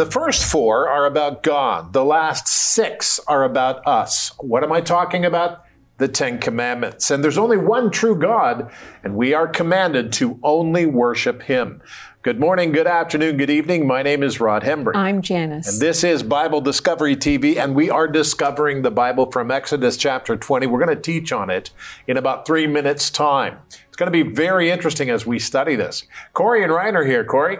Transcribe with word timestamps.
The 0.00 0.10
first 0.10 0.50
four 0.50 0.88
are 0.88 1.04
about 1.04 1.42
God. 1.42 1.92
The 1.92 2.06
last 2.06 2.48
six 2.48 3.20
are 3.28 3.44
about 3.44 3.86
us. 3.86 4.32
What 4.38 4.64
am 4.64 4.72
I 4.72 4.80
talking 4.80 5.26
about? 5.26 5.62
The 5.98 6.08
Ten 6.08 6.38
Commandments. 6.38 7.10
And 7.10 7.22
there's 7.22 7.36
only 7.36 7.58
one 7.58 7.90
true 7.90 8.18
God, 8.18 8.72
and 9.04 9.14
we 9.14 9.34
are 9.34 9.46
commanded 9.46 10.10
to 10.14 10.40
only 10.42 10.86
worship 10.86 11.42
Him. 11.42 11.82
Good 12.22 12.40
morning, 12.40 12.72
good 12.72 12.86
afternoon, 12.86 13.36
good 13.36 13.50
evening. 13.50 13.86
My 13.86 14.02
name 14.02 14.22
is 14.22 14.40
Rod 14.40 14.62
Hembree. 14.62 14.96
I'm 14.96 15.20
Janice. 15.20 15.70
And 15.70 15.82
this 15.82 16.02
is 16.02 16.22
Bible 16.22 16.62
Discovery 16.62 17.14
TV, 17.14 17.58
and 17.58 17.74
we 17.74 17.90
are 17.90 18.08
discovering 18.08 18.80
the 18.80 18.90
Bible 18.90 19.30
from 19.30 19.50
Exodus 19.50 19.98
chapter 19.98 20.34
20. 20.34 20.66
We're 20.66 20.82
going 20.82 20.96
to 20.96 21.02
teach 21.02 21.30
on 21.30 21.50
it 21.50 21.72
in 22.06 22.16
about 22.16 22.46
three 22.46 22.66
minutes' 22.66 23.10
time. 23.10 23.58
It's 23.88 23.96
going 23.96 24.10
to 24.10 24.24
be 24.24 24.34
very 24.34 24.70
interesting 24.70 25.10
as 25.10 25.26
we 25.26 25.38
study 25.38 25.76
this. 25.76 26.04
Corey 26.32 26.62
and 26.62 26.72
Ryan 26.72 26.96
are 26.96 27.04
here. 27.04 27.22
Corey? 27.22 27.58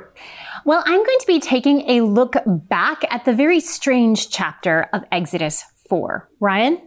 Well, 0.65 0.83
I'm 0.85 1.05
going 1.05 1.19
to 1.21 1.27
be 1.27 1.41
taking 1.41 1.89
a 1.89 2.03
look 2.03 2.35
back 2.47 3.03
at 3.11 3.25
the 3.25 3.33
very 3.33 3.61
strange 3.61 4.29
chapter 4.31 4.89
of 4.93 5.05
Exodus 5.11 5.65
4. 5.89 6.29
Ryan? 6.39 6.81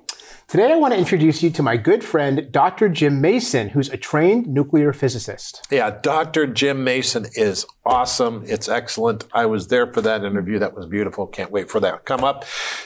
Today, 0.48 0.72
I 0.72 0.76
want 0.76 0.94
to 0.94 1.00
introduce 1.00 1.42
you 1.42 1.50
to 1.50 1.64
my 1.64 1.78
good 1.78 2.04
friend, 2.04 2.50
Dr. 2.52 2.88
Jim 2.88 3.20
Mason, 3.22 3.70
who's 3.70 3.90
a 3.90 3.98
trained 3.98 4.46
nuclear 4.46 4.94
physicist. 4.94 5.66
Yeah, 5.72 5.90
Dr. 5.90 6.46
Jim 6.46 6.84
Mason 6.84 7.26
is 7.34 7.66
awesome. 7.86 8.44
It's 8.46 8.70
excellent. 8.70 9.26
I 9.34 9.48
was 9.48 9.70
there 9.70 9.92
for 9.92 10.02
that 10.02 10.24
interview. 10.24 10.60
That 10.60 10.76
was 10.76 10.86
beautiful. 10.86 11.26
Can't 11.26 11.52
wait 11.52 11.72
for 11.72 11.80
that. 11.80 12.06
Come 12.06 12.24
up. 12.24 12.46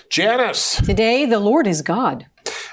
Janice. 0.09 0.78
Today, 0.78 1.26
the 1.26 1.40
Lord 1.40 1.67
is 1.67 1.81
God. 1.81 2.28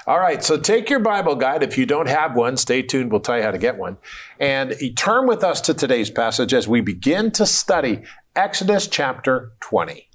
All 0.07 0.19
right, 0.19 0.43
so 0.43 0.59
take 0.59 0.91
your 0.91 0.99
Bible 0.99 1.35
guide. 1.35 1.63
If 1.63 1.79
you 1.79 1.87
don't 1.87 2.07
have 2.07 2.35
one, 2.35 2.57
stay 2.57 2.83
tuned. 2.83 3.11
We'll 3.11 3.21
tell 3.21 3.37
you 3.37 3.43
how 3.43 3.49
to 3.49 3.57
get 3.57 3.79
one. 3.79 3.97
And 4.39 4.75
turn 4.95 5.25
with 5.25 5.43
us 5.43 5.61
to 5.61 5.73
today's 5.73 6.11
passage 6.11 6.53
as 6.53 6.67
we 6.67 6.81
begin 6.81 7.31
to 7.31 7.45
study 7.47 8.03
Exodus 8.35 8.87
chapter 8.87 9.53
20. 9.61 10.07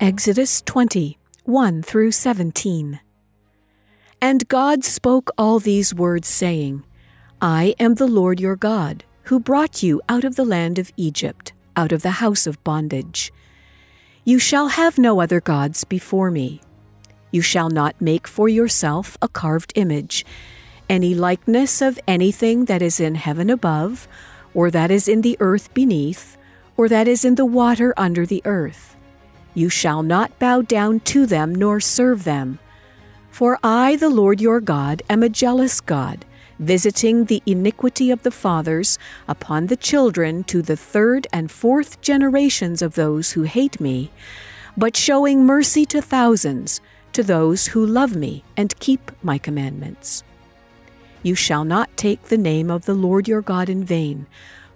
Exodus 0.00 0.62
20, 0.62 1.18
1 1.44 1.82
through 1.82 2.12
17. 2.12 3.00
And 4.22 4.48
God 4.48 4.84
spoke 4.84 5.30
all 5.36 5.58
these 5.58 5.94
words, 5.94 6.28
saying, 6.28 6.84
I 7.42 7.74
am 7.78 7.96
the 7.96 8.06
Lord 8.06 8.40
your 8.40 8.56
God, 8.56 9.04
who 9.24 9.38
brought 9.40 9.82
you 9.82 10.00
out 10.08 10.24
of 10.24 10.36
the 10.36 10.44
land 10.44 10.78
of 10.78 10.92
Egypt, 10.96 11.52
out 11.76 11.92
of 11.92 12.02
the 12.02 12.18
house 12.22 12.46
of 12.46 12.62
bondage. 12.64 13.32
You 14.24 14.38
shall 14.38 14.68
have 14.68 14.98
no 14.98 15.20
other 15.20 15.40
gods 15.40 15.84
before 15.84 16.30
me. 16.30 16.60
You 17.30 17.42
shall 17.42 17.70
not 17.70 18.00
make 18.00 18.26
for 18.26 18.48
yourself 18.48 19.16
a 19.22 19.28
carved 19.28 19.72
image, 19.76 20.24
any 20.88 21.14
likeness 21.14 21.80
of 21.80 21.98
anything 22.08 22.64
that 22.64 22.82
is 22.82 22.98
in 22.98 23.14
heaven 23.14 23.50
above, 23.50 24.08
or 24.52 24.70
that 24.70 24.90
is 24.90 25.06
in 25.06 25.22
the 25.22 25.36
earth 25.40 25.72
beneath, 25.74 26.36
or 26.76 26.88
that 26.88 27.06
is 27.06 27.24
in 27.24 27.36
the 27.36 27.46
water 27.46 27.94
under 27.96 28.26
the 28.26 28.42
earth. 28.44 28.96
You 29.54 29.68
shall 29.68 30.02
not 30.02 30.38
bow 30.38 30.62
down 30.62 31.00
to 31.00 31.26
them 31.26 31.54
nor 31.54 31.80
serve 31.80 32.24
them. 32.24 32.58
For 33.30 33.58
I, 33.62 33.96
the 33.96 34.08
Lord 34.08 34.40
your 34.40 34.60
God, 34.60 35.02
am 35.08 35.22
a 35.22 35.28
jealous 35.28 35.80
God, 35.80 36.24
visiting 36.60 37.24
the 37.24 37.42
iniquity 37.46 38.10
of 38.10 38.22
the 38.22 38.30
fathers 38.30 38.98
upon 39.26 39.66
the 39.66 39.76
children 39.76 40.44
to 40.44 40.62
the 40.62 40.76
third 40.76 41.26
and 41.32 41.50
fourth 41.50 42.00
generations 42.02 42.82
of 42.82 42.94
those 42.94 43.32
who 43.32 43.42
hate 43.42 43.80
me, 43.80 44.12
but 44.76 44.96
showing 44.96 45.44
mercy 45.44 45.84
to 45.86 46.00
thousands, 46.00 46.80
to 47.12 47.22
those 47.22 47.66
who 47.66 47.84
love 47.84 48.14
me 48.14 48.44
and 48.56 48.78
keep 48.78 49.10
my 49.22 49.38
commandments. 49.38 50.22
You 51.22 51.34
shall 51.34 51.64
not 51.64 51.96
take 51.96 52.24
the 52.24 52.38
name 52.38 52.70
of 52.70 52.84
the 52.84 52.94
Lord 52.94 53.26
your 53.26 53.42
God 53.42 53.68
in 53.68 53.82
vain, 53.82 54.26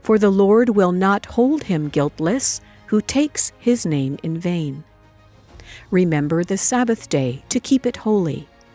for 0.02 0.18
the 0.18 0.30
Lord 0.30 0.70
will 0.70 0.92
not 0.92 1.26
hold 1.26 1.64
him 1.64 1.88
guiltless 1.88 2.60
who 2.86 3.00
takes 3.00 3.52
his 3.58 3.86
name 3.86 4.18
in 4.22 4.38
vain. 4.38 4.84
Remember 5.90 6.44
the 6.44 6.58
Sabbath 6.58 7.08
day 7.08 7.42
to 7.48 7.60
keep 7.60 7.86
it 7.86 7.96
holy. 7.96 8.48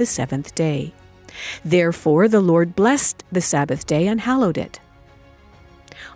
the 0.00 0.06
seventh 0.06 0.54
day. 0.54 0.94
Therefore 1.62 2.26
the 2.26 2.40
Lord 2.40 2.74
blessed 2.74 3.22
the 3.30 3.42
Sabbath 3.42 3.86
day 3.86 4.06
and 4.06 4.18
hallowed 4.18 4.56
it. 4.56 4.80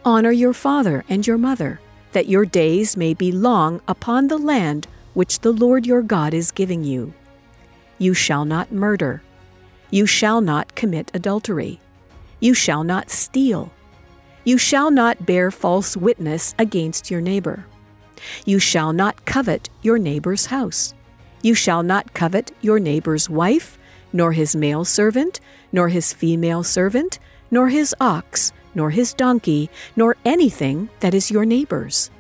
Honor 0.07 0.31
your 0.31 0.55
father 0.55 1.05
and 1.07 1.27
your 1.27 1.37
mother, 1.37 1.81
that 2.13 2.27
your 2.27 2.47
days 2.47 2.97
may 2.97 3.13
be 3.13 3.31
long 3.31 3.83
upon 3.87 4.29
the 4.29 4.39
land 4.39 4.87
which 5.13 5.41
the 5.41 5.53
Lord 5.53 5.85
your 5.85 6.01
God 6.01 6.33
is 6.33 6.51
giving 6.51 6.83
you. 6.83 7.13
You 7.99 8.15
shall 8.15 8.47
not 8.47 8.73
murder. 8.73 9.23
You 9.91 10.07
shall 10.07 10.41
not 10.41 10.75
commit 10.75 11.11
adultery. 11.13 11.79
You 12.41 12.55
shall 12.55 12.85
not 12.85 13.11
steal. 13.11 13.71
You 14.45 14.57
shall 14.57 14.91
not 14.91 15.27
bear 15.27 15.51
false 15.51 15.95
witness 15.95 16.55
against 16.59 17.11
your 17.11 17.21
neighbor. 17.21 17.67
You 18.47 18.59
shall 18.59 18.95
not 18.95 19.27
covet 19.27 19.69
your 19.83 19.99
neighbor's 19.99 20.47
house. 20.47 20.95
You 21.45 21.55
shall 21.55 21.83
not 21.83 22.15
covet 22.15 22.53
your 22.63 22.81
neighbor's 22.81 23.29
wife, 23.29 23.77
nor 24.15 24.33
his 24.33 24.57
male 24.57 24.87
servant, 24.87 25.41
nor 25.73 25.91
his 25.91 26.11
female 26.11 26.63
servant, 26.63 27.19
nor 27.51 27.69
his 27.69 27.95
ox, 28.01 28.51
nor 28.75 28.89
his 28.89 29.13
donkey, 29.13 29.69
nor 29.95 30.17
anything 30.25 30.89
that 31.01 31.13
is 31.13 31.31
your 31.31 31.45
neighbor's. 31.45 32.11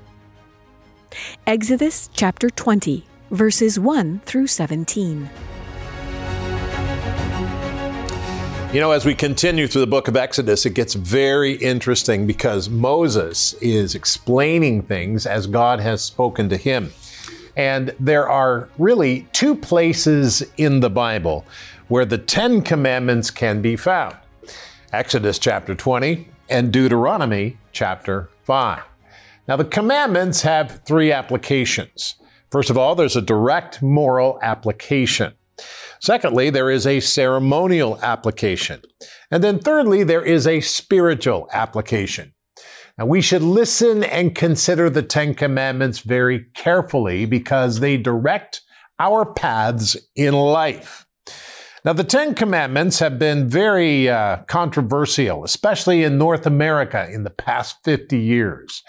Exodus 1.47 2.11
chapter 2.13 2.51
20, 2.51 3.07
verses 3.31 3.81
1 3.81 4.21
through 4.27 4.47
17. 4.47 5.31
You 8.75 8.81
know, 8.81 8.91
as 8.91 9.07
we 9.07 9.15
continue 9.15 9.67
through 9.67 9.81
the 9.81 9.87
book 9.87 10.07
of 10.07 10.19
Exodus, 10.19 10.67
it 10.67 10.75
gets 10.75 10.93
very 10.93 11.53
interesting 11.53 12.27
because 12.27 12.69
Moses 12.69 13.55
is 13.63 13.95
explaining 13.95 14.83
things 14.83 15.25
as 15.25 15.47
God 15.47 15.81
has 15.81 16.05
spoken 16.05 16.51
to 16.51 16.59
him. 16.59 16.93
And 17.57 17.95
there 18.01 18.29
are 18.29 18.69
really 18.79 19.29
two 19.33 19.55
places 19.55 20.43
in 20.57 20.81
the 20.81 20.91
Bible 20.91 21.45
where 21.89 22.05
the 22.05 22.19
Ten 22.19 22.63
Commandments 22.63 23.31
can 23.31 23.63
be 23.63 23.77
found 23.77 24.17
Exodus 24.93 25.39
chapter 25.39 25.75
20 25.75 26.29
and 26.49 26.73
Deuteronomy 26.73 27.59
chapter 27.73 28.31
5. 28.45 28.83
Now, 29.47 29.57
the 29.57 29.65
commandments 29.65 30.43
have 30.43 30.81
three 30.87 31.13
applications. 31.13 32.15
First 32.51 32.71
of 32.71 32.79
all, 32.79 32.95
there's 32.95 33.17
a 33.17 33.23
direct 33.23 33.83
moral 33.83 34.39
application. 34.43 35.35
Secondly, 36.01 36.51
there 36.51 36.71
is 36.71 36.87
a 36.87 37.01
ceremonial 37.01 37.99
application. 38.03 38.83
And 39.31 39.43
then 39.43 39.59
thirdly, 39.59 40.05
there 40.05 40.25
is 40.25 40.47
a 40.47 40.61
spiritual 40.61 41.49
application. 41.53 42.33
Now, 42.97 43.07
we 43.07 43.21
should 43.21 43.43
listen 43.43 44.05
and 44.05 44.35
consider 44.35 44.89
the 44.89 45.03
Ten 45.03 45.35
Commandments 45.35 45.99
very 45.99 46.47
carefully 46.55 47.27
because 47.27 47.81
they 47.81 47.97
direct 47.97 48.61
our 49.01 49.25
paths 49.25 49.97
in 50.15 50.35
life. 50.35 51.05
Now, 51.85 51.93
the 51.93 52.05
Ten 52.05 52.35
Commandments 52.35 53.01
have 53.01 53.19
been 53.19 53.49
very 53.49 54.09
uh, 54.09 54.39
controversial, 54.47 55.45
especially 55.45 56.05
in 56.05 56.19
North 56.19 56.47
America 56.47 57.09
in 57.13 57.25
the 57.25 57.31
past 57.31 57.77
50 57.85 58.17
years. 58.17 58.83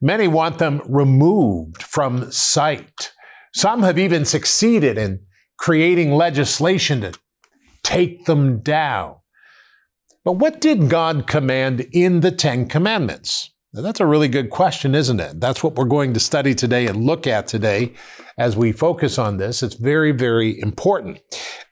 Many 0.00 0.28
want 0.28 0.58
them 0.58 0.80
removed 0.88 1.82
from 1.82 2.32
sight. 2.32 3.12
Some 3.54 3.82
have 3.82 3.98
even 3.98 4.24
succeeded 4.24 4.98
in 4.98 5.20
creating 5.58 6.12
legislation 6.12 7.02
to 7.02 7.12
take 7.82 8.24
them 8.24 8.60
down. 8.60 9.16
But 10.26 10.38
what 10.38 10.60
did 10.60 10.90
God 10.90 11.28
command 11.28 11.86
in 11.92 12.18
the 12.18 12.32
Ten 12.32 12.68
Commandments? 12.68 13.50
Now, 13.72 13.82
that's 13.82 14.00
a 14.00 14.06
really 14.06 14.26
good 14.26 14.50
question, 14.50 14.92
isn't 14.92 15.20
it? 15.20 15.40
That's 15.40 15.62
what 15.62 15.76
we're 15.76 15.84
going 15.84 16.14
to 16.14 16.18
study 16.18 16.52
today 16.52 16.88
and 16.88 17.04
look 17.04 17.28
at 17.28 17.46
today 17.46 17.92
as 18.36 18.56
we 18.56 18.72
focus 18.72 19.20
on 19.20 19.36
this. 19.36 19.62
It's 19.62 19.76
very, 19.76 20.10
very 20.10 20.60
important. 20.60 21.20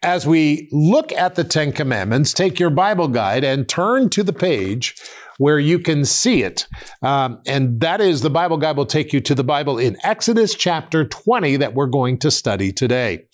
As 0.05 0.25
we 0.25 0.69
look 0.71 1.11
at 1.11 1.35
the 1.35 1.43
Ten 1.43 1.73
Commandments, 1.73 2.33
take 2.33 2.61
your 2.61 2.71
Bible 2.71 3.09
guide 3.09 3.43
and 3.43 3.69
turn 3.69 4.09
to 4.11 4.23
the 4.23 4.33
page 4.33 4.95
where 5.39 5.59
you 5.59 5.81
can 5.81 6.05
see 6.05 6.45
it. 6.45 6.69
Um, 7.03 7.41
and 7.49 7.81
that 7.81 8.01
is 8.01 8.21
the 8.21 8.31
Bible 8.31 8.59
guide 8.59 8.77
will 8.77 8.87
take 8.87 9.13
you 9.13 9.21
to 9.23 9.35
the 9.35 9.43
Bible 9.43 9.79
in 9.79 9.97
Exodus 10.05 10.55
chapter 10.55 11.05
20 11.05 11.57
that 11.57 11.75
we're 11.75 11.87
going 11.87 12.19
to 12.19 12.31
study 12.31 12.73
today. 12.73 13.27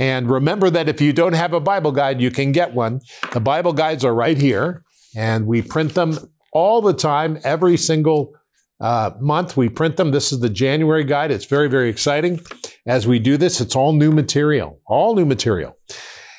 And 0.00 0.30
remember 0.30 0.70
that 0.70 0.88
if 0.88 1.00
you 1.00 1.12
don't 1.12 1.34
have 1.34 1.52
a 1.52 1.60
Bible 1.60 1.92
guide, 1.92 2.22
you 2.22 2.30
can 2.30 2.52
get 2.52 2.72
one. 2.72 3.02
The 3.32 3.40
Bible 3.40 3.74
guides 3.74 4.02
are 4.02 4.14
right 4.14 4.36
here, 4.36 4.82
and 5.14 5.46
we 5.46 5.60
print 5.60 5.94
them 5.94 6.18
all 6.52 6.80
the 6.80 6.94
time, 6.94 7.38
every 7.44 7.76
single 7.76 8.32
uh, 8.80 9.10
month. 9.20 9.58
We 9.58 9.68
print 9.68 9.98
them. 9.98 10.10
This 10.10 10.32
is 10.32 10.40
the 10.40 10.48
January 10.48 11.04
guide. 11.04 11.30
It's 11.30 11.44
very, 11.44 11.68
very 11.68 11.90
exciting. 11.90 12.40
As 12.86 13.06
we 13.06 13.18
do 13.18 13.36
this, 13.36 13.60
it's 13.60 13.76
all 13.76 13.92
new 13.92 14.10
material, 14.10 14.80
all 14.86 15.14
new 15.14 15.26
material. 15.26 15.76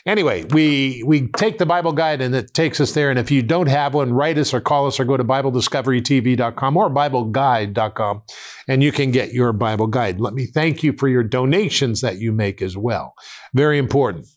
Anyway, 0.06 0.44
we 0.46 1.04
we 1.06 1.28
take 1.28 1.58
the 1.58 1.66
Bible 1.66 1.92
guide 1.92 2.22
and 2.22 2.34
it 2.34 2.54
takes 2.54 2.82
us 2.82 2.94
there. 2.94 3.10
And 3.10 3.20
if 3.20 3.30
you 3.30 3.42
don't 3.44 3.68
have 3.68 3.94
one, 3.94 4.14
write 4.14 4.38
us 4.38 4.54
or 4.54 4.60
call 4.60 4.88
us 4.88 5.00
or 5.00 5.06
go 5.06 5.18
to 5.18 5.24
BibleDiscoveryTV.com 5.24 6.78
or 6.78 6.90
BibleGuide.com 6.90 8.22
and 8.68 8.84
you 8.84 8.92
can 8.92 9.12
get 9.12 9.34
your 9.34 9.54
Bible 9.54 9.88
guide. 9.88 10.20
Let 10.20 10.34
me 10.34 10.48
thank 10.48 10.84
you 10.84 10.94
for 10.94 11.08
your 11.08 11.24
donations 11.24 12.02
that 12.02 12.18
you 12.18 12.32
make 12.32 12.62
as 12.62 12.76
well. 12.76 13.14
Very 13.54 13.78
important. 13.78 14.28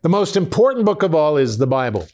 The 0.00 0.08
most 0.08 0.36
important 0.36 0.86
book 0.86 1.02
of 1.02 1.14
all 1.14 1.36
is 1.36 1.58
the 1.58 1.66
Bible. 1.66 2.08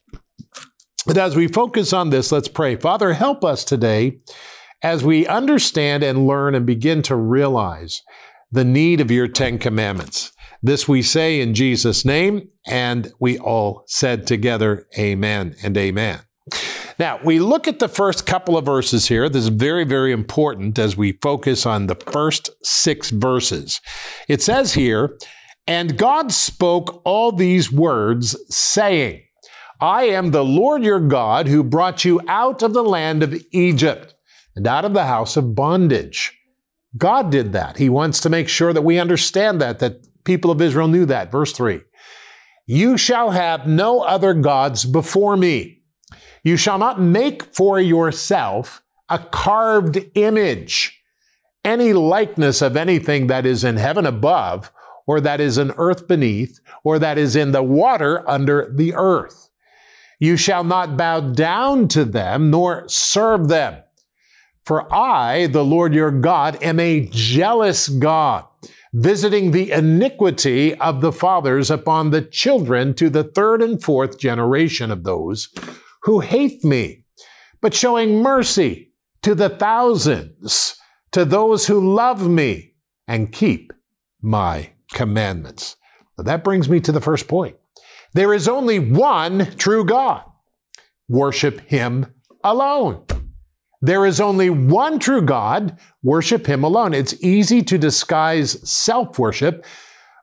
But 1.06 1.16
as 1.16 1.36
we 1.36 1.48
focus 1.48 1.92
on 1.92 2.10
this, 2.10 2.32
let's 2.32 2.48
pray. 2.48 2.76
Father, 2.76 3.14
help 3.14 3.44
us 3.44 3.64
today 3.64 4.18
as 4.82 5.04
we 5.04 5.26
understand 5.26 6.02
and 6.02 6.26
learn 6.26 6.54
and 6.54 6.66
begin 6.66 7.02
to 7.02 7.16
realize 7.16 8.02
the 8.50 8.64
need 8.64 9.00
of 9.00 9.10
your 9.10 9.28
Ten 9.28 9.58
Commandments. 9.58 10.32
This 10.62 10.88
we 10.88 11.02
say 11.02 11.40
in 11.40 11.54
Jesus' 11.54 12.04
name, 12.04 12.48
and 12.66 13.12
we 13.20 13.38
all 13.38 13.84
said 13.86 14.26
together, 14.26 14.86
Amen 14.98 15.54
and 15.62 15.76
Amen. 15.76 16.20
Now, 16.98 17.20
we 17.22 17.38
look 17.38 17.68
at 17.68 17.78
the 17.78 17.88
first 17.88 18.26
couple 18.26 18.56
of 18.56 18.64
verses 18.64 19.06
here. 19.06 19.28
This 19.28 19.44
is 19.44 19.48
very, 19.48 19.84
very 19.84 20.10
important 20.10 20.78
as 20.80 20.96
we 20.96 21.12
focus 21.22 21.64
on 21.64 21.86
the 21.86 21.94
first 21.94 22.50
six 22.64 23.10
verses. 23.10 23.80
It 24.26 24.42
says 24.42 24.74
here, 24.74 25.16
And 25.68 25.96
God 25.96 26.32
spoke 26.32 27.00
all 27.04 27.30
these 27.30 27.70
words, 27.70 28.36
saying, 28.52 29.22
I 29.80 30.04
am 30.04 30.32
the 30.32 30.44
Lord 30.44 30.82
your 30.82 30.98
God 30.98 31.46
who 31.46 31.62
brought 31.62 32.04
you 32.04 32.20
out 32.26 32.64
of 32.64 32.72
the 32.72 32.82
land 32.82 33.22
of 33.22 33.40
Egypt 33.52 34.14
and 34.56 34.66
out 34.66 34.84
of 34.84 34.92
the 34.92 35.06
house 35.06 35.36
of 35.36 35.54
bondage. 35.54 36.36
God 36.96 37.30
did 37.30 37.52
that. 37.52 37.76
He 37.76 37.88
wants 37.88 38.18
to 38.20 38.30
make 38.30 38.48
sure 38.48 38.72
that 38.72 38.82
we 38.82 38.98
understand 38.98 39.60
that, 39.60 39.78
that 39.78 40.04
people 40.28 40.50
of 40.50 40.60
Israel 40.60 40.88
knew 40.88 41.06
that. 41.06 41.32
Verse 41.32 41.52
3 41.52 41.80
You 42.66 42.98
shall 42.98 43.30
have 43.30 43.66
no 43.66 44.02
other 44.02 44.34
gods 44.34 44.84
before 44.84 45.38
me. 45.38 45.80
You 46.44 46.58
shall 46.58 46.78
not 46.78 47.00
make 47.00 47.42
for 47.54 47.80
yourself 47.80 48.82
a 49.08 49.18
carved 49.18 49.98
image, 50.14 51.02
any 51.64 51.94
likeness 51.94 52.60
of 52.60 52.76
anything 52.76 53.28
that 53.28 53.46
is 53.46 53.64
in 53.64 53.78
heaven 53.78 54.04
above, 54.04 54.70
or 55.06 55.18
that 55.22 55.40
is 55.40 55.56
in 55.56 55.72
earth 55.78 56.06
beneath, 56.06 56.60
or 56.84 56.98
that 56.98 57.16
is 57.16 57.34
in 57.34 57.52
the 57.52 57.62
water 57.62 58.28
under 58.28 58.70
the 58.70 58.92
earth. 58.94 59.48
You 60.20 60.36
shall 60.36 60.62
not 60.62 60.98
bow 60.98 61.20
down 61.20 61.88
to 61.88 62.04
them, 62.04 62.50
nor 62.50 62.86
serve 62.86 63.48
them. 63.48 63.82
For 64.66 64.92
I, 64.94 65.46
the 65.46 65.64
Lord 65.64 65.94
your 65.94 66.10
God, 66.10 66.62
am 66.62 66.78
a 66.78 67.08
jealous 67.10 67.88
God 67.88 68.44
visiting 68.92 69.50
the 69.50 69.70
iniquity 69.72 70.74
of 70.76 71.00
the 71.00 71.12
fathers 71.12 71.70
upon 71.70 72.10
the 72.10 72.22
children 72.22 72.94
to 72.94 73.10
the 73.10 73.24
third 73.24 73.62
and 73.62 73.82
fourth 73.82 74.18
generation 74.18 74.90
of 74.90 75.04
those 75.04 75.48
who 76.02 76.20
hate 76.20 76.64
me, 76.64 77.04
but 77.60 77.74
showing 77.74 78.22
mercy 78.22 78.92
to 79.22 79.34
the 79.34 79.48
thousands, 79.48 80.76
to 81.12 81.24
those 81.24 81.66
who 81.66 81.94
love 81.94 82.28
me 82.28 82.74
and 83.06 83.32
keep 83.32 83.72
my 84.22 84.70
commandments. 84.92 85.76
Now 86.16 86.24
that 86.24 86.44
brings 86.44 86.68
me 86.68 86.80
to 86.80 86.92
the 86.92 87.00
first 87.00 87.28
point. 87.28 87.56
There 88.14 88.32
is 88.32 88.48
only 88.48 88.78
one 88.78 89.54
true 89.56 89.84
God. 89.84 90.24
Worship 91.08 91.60
him 91.60 92.14
alone. 92.42 93.04
There 93.80 94.06
is 94.06 94.20
only 94.20 94.50
one 94.50 94.98
true 94.98 95.22
God. 95.22 95.78
Worship 96.02 96.46
Him 96.46 96.64
alone. 96.64 96.94
It's 96.94 97.22
easy 97.22 97.62
to 97.62 97.78
disguise 97.78 98.68
self 98.68 99.18
worship 99.18 99.64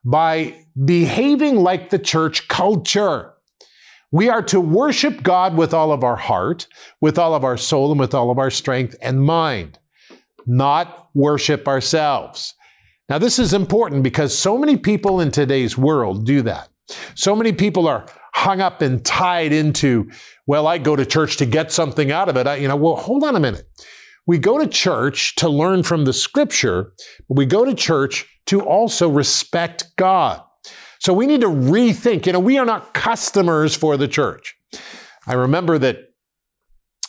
by 0.03 0.65
behaving 0.83 1.57
like 1.57 1.89
the 1.89 1.99
church 1.99 2.47
culture. 2.47 3.33
We 4.11 4.29
are 4.29 4.43
to 4.43 4.61
worship 4.61 5.23
God 5.23 5.57
with 5.57 5.73
all 5.73 5.91
of 5.91 6.03
our 6.03 6.15
heart, 6.15 6.67
with 7.01 7.17
all 7.17 7.33
of 7.33 7.43
our 7.43 7.57
soul, 7.57 7.91
and 7.91 7.99
with 7.99 8.13
all 8.13 8.29
of 8.29 8.37
our 8.37 8.51
strength 8.51 8.95
and 9.01 9.21
mind, 9.21 9.79
not 10.45 11.09
worship 11.13 11.67
ourselves. 11.67 12.53
Now, 13.09 13.17
this 13.17 13.39
is 13.39 13.53
important 13.53 14.03
because 14.03 14.37
so 14.37 14.57
many 14.57 14.77
people 14.77 15.21
in 15.21 15.31
today's 15.31 15.77
world 15.77 16.25
do 16.25 16.41
that. 16.43 16.69
So 17.15 17.35
many 17.35 17.51
people 17.51 17.87
are 17.87 18.05
hung 18.35 18.59
up 18.59 18.81
and 18.81 19.03
tied 19.05 19.53
into, 19.53 20.11
well, 20.45 20.67
I 20.67 20.77
go 20.77 20.93
to 20.97 21.05
church 21.05 21.37
to 21.37 21.45
get 21.45 21.71
something 21.71 22.11
out 22.11 22.27
of 22.27 22.35
it. 22.35 22.45
I, 22.45 22.57
you 22.57 22.67
know, 22.67 22.75
well, 22.75 22.97
hold 22.97 23.23
on 23.23 23.37
a 23.37 23.39
minute. 23.39 23.65
We 24.27 24.37
go 24.39 24.57
to 24.57 24.67
church 24.67 25.35
to 25.35 25.47
learn 25.47 25.83
from 25.83 26.03
the 26.03 26.11
scripture, 26.11 26.91
but 27.29 27.37
we 27.37 27.45
go 27.45 27.63
to 27.63 27.73
church 27.73 28.27
to 28.47 28.59
also 28.59 29.07
respect 29.07 29.85
God. 29.95 30.41
So 30.99 31.13
we 31.13 31.27
need 31.27 31.41
to 31.41 31.47
rethink. 31.47 32.25
You 32.25 32.33
know, 32.33 32.41
we 32.41 32.57
are 32.57 32.65
not 32.65 32.93
customers 32.93 33.73
for 33.73 33.95
the 33.95 34.07
church. 34.07 34.53
I 35.25 35.33
remember 35.33 35.77
that 35.77 35.99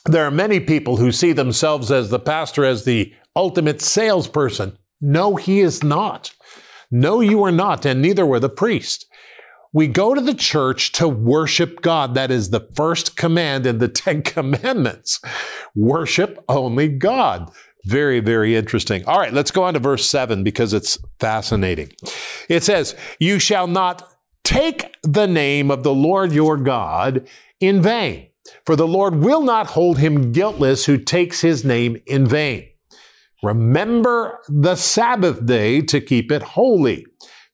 there 0.04 0.24
are 0.24 0.30
many 0.30 0.60
people 0.60 0.96
who 0.96 1.10
see 1.10 1.32
themselves 1.32 1.90
as 1.90 2.08
the 2.08 2.20
pastor 2.20 2.64
as 2.64 2.84
the 2.84 3.12
ultimate 3.34 3.82
salesperson. 3.82 4.78
No, 5.00 5.34
he 5.34 5.58
is 5.58 5.82
not. 5.82 6.32
No, 6.92 7.20
you 7.20 7.42
are 7.42 7.52
not, 7.52 7.84
and 7.84 8.00
neither 8.00 8.24
were 8.24 8.38
the 8.38 8.48
priest. 8.48 9.06
We 9.72 9.88
go 9.88 10.14
to 10.14 10.20
the 10.20 10.34
church 10.34 10.92
to 10.92 11.08
worship 11.08 11.82
God. 11.82 12.14
That 12.14 12.30
is 12.30 12.50
the 12.50 12.68
first 12.74 13.16
command 13.16 13.66
in 13.66 13.78
the 13.78 13.88
Ten 14.06 14.22
Commandments. 14.22 15.20
Worship 15.74 16.42
only 16.48 16.88
God. 16.88 17.50
Very, 17.84 18.18
very 18.20 18.56
interesting. 18.56 19.04
All 19.06 19.18
right, 19.18 19.32
let's 19.32 19.52
go 19.52 19.62
on 19.62 19.74
to 19.74 19.80
verse 19.80 20.06
7 20.06 20.42
because 20.42 20.72
it's 20.72 20.98
fascinating. 21.20 21.92
It 22.48 22.64
says, 22.64 22.96
You 23.20 23.38
shall 23.38 23.68
not 23.68 24.02
take 24.42 24.96
the 25.02 25.26
name 25.26 25.70
of 25.70 25.82
the 25.82 25.94
Lord 25.94 26.32
your 26.32 26.56
God 26.56 27.28
in 27.60 27.80
vain, 27.82 28.28
for 28.64 28.74
the 28.74 28.88
Lord 28.88 29.16
will 29.16 29.42
not 29.42 29.68
hold 29.68 29.98
him 29.98 30.32
guiltless 30.32 30.84
who 30.84 30.98
takes 30.98 31.40
his 31.40 31.64
name 31.64 31.96
in 32.06 32.26
vain. 32.26 32.68
Remember 33.42 34.40
the 34.48 34.74
Sabbath 34.74 35.46
day 35.46 35.80
to 35.82 36.00
keep 36.00 36.32
it 36.32 36.42
holy. 36.42 37.06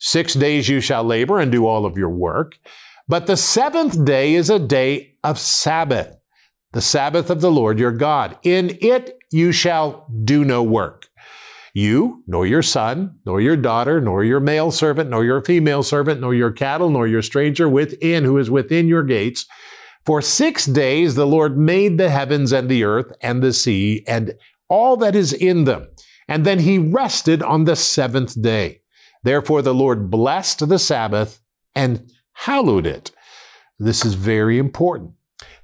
Six 0.05 0.35
days 0.35 0.69
you 0.69 0.81
shall 0.81 1.05
labor 1.05 1.39
and 1.39 1.53
do 1.53 1.65
all 1.65 1.87
of 1.87 1.97
your 1.97 2.11
work. 2.11 2.59
But 3.07 3.29
the 3.29 3.37
seventh 3.37 4.05
day 4.05 4.35
is 4.35 4.51
a 4.51 4.59
day 4.59 5.15
of 5.23 5.39
Sabbath, 5.39 6.17
the 6.73 6.81
Sabbath 6.81 7.31
of 7.31 7.41
the 7.41 7.53
Lord 7.53 7.79
your 7.79 7.93
God. 7.93 8.37
In 8.43 8.77
it 8.81 9.17
you 9.31 9.53
shall 9.53 10.09
do 10.25 10.45
no 10.45 10.61
work. 10.61 11.07
You, 11.73 12.25
nor 12.27 12.49
your 12.49 12.63
son, 12.63 13.21
nor 13.25 13.41
your 13.41 13.57
daughter, 13.57 14.01
nor 14.01 14.25
your 14.25 14.41
male 14.41 14.73
servant, 14.73 15.09
nor 15.09 15.25
your 15.25 15.41
female 15.41 15.85
servant, 15.85 16.21
nor 16.21 16.35
your 16.35 16.51
cattle, 16.51 16.91
nor 16.91 17.07
your 17.07 17.23
stranger 17.23 17.69
within 17.69 18.25
who 18.25 18.39
is 18.39 18.51
within 18.51 18.89
your 18.89 19.05
gates. 19.05 19.47
For 20.05 20.21
six 20.21 20.67
days 20.67 21.15
the 21.15 21.29
Lord 21.29 21.57
made 21.57 21.97
the 21.97 22.11
heavens 22.11 22.51
and 22.51 22.69
the 22.69 22.83
earth 22.83 23.13
and 23.21 23.41
the 23.41 23.53
sea 23.53 24.03
and 24.09 24.35
all 24.69 24.97
that 24.97 25.15
is 25.15 25.33
in 25.33 25.63
them. 25.63 25.87
And 26.27 26.45
then 26.45 26.59
he 26.59 26.79
rested 26.79 27.41
on 27.41 27.67
the 27.67 27.77
seventh 27.77 28.43
day. 28.43 28.82
Therefore, 29.23 29.63
the 29.63 29.75
Lord 29.75 30.11
blessed 30.11 30.69
the 30.69 30.79
Sabbath 30.79 31.41
and 31.75 32.11
hallowed 32.33 32.87
it. 32.87 33.11
This 33.79 34.05
is 34.05 34.15
very 34.15 34.59
important. 34.59 35.13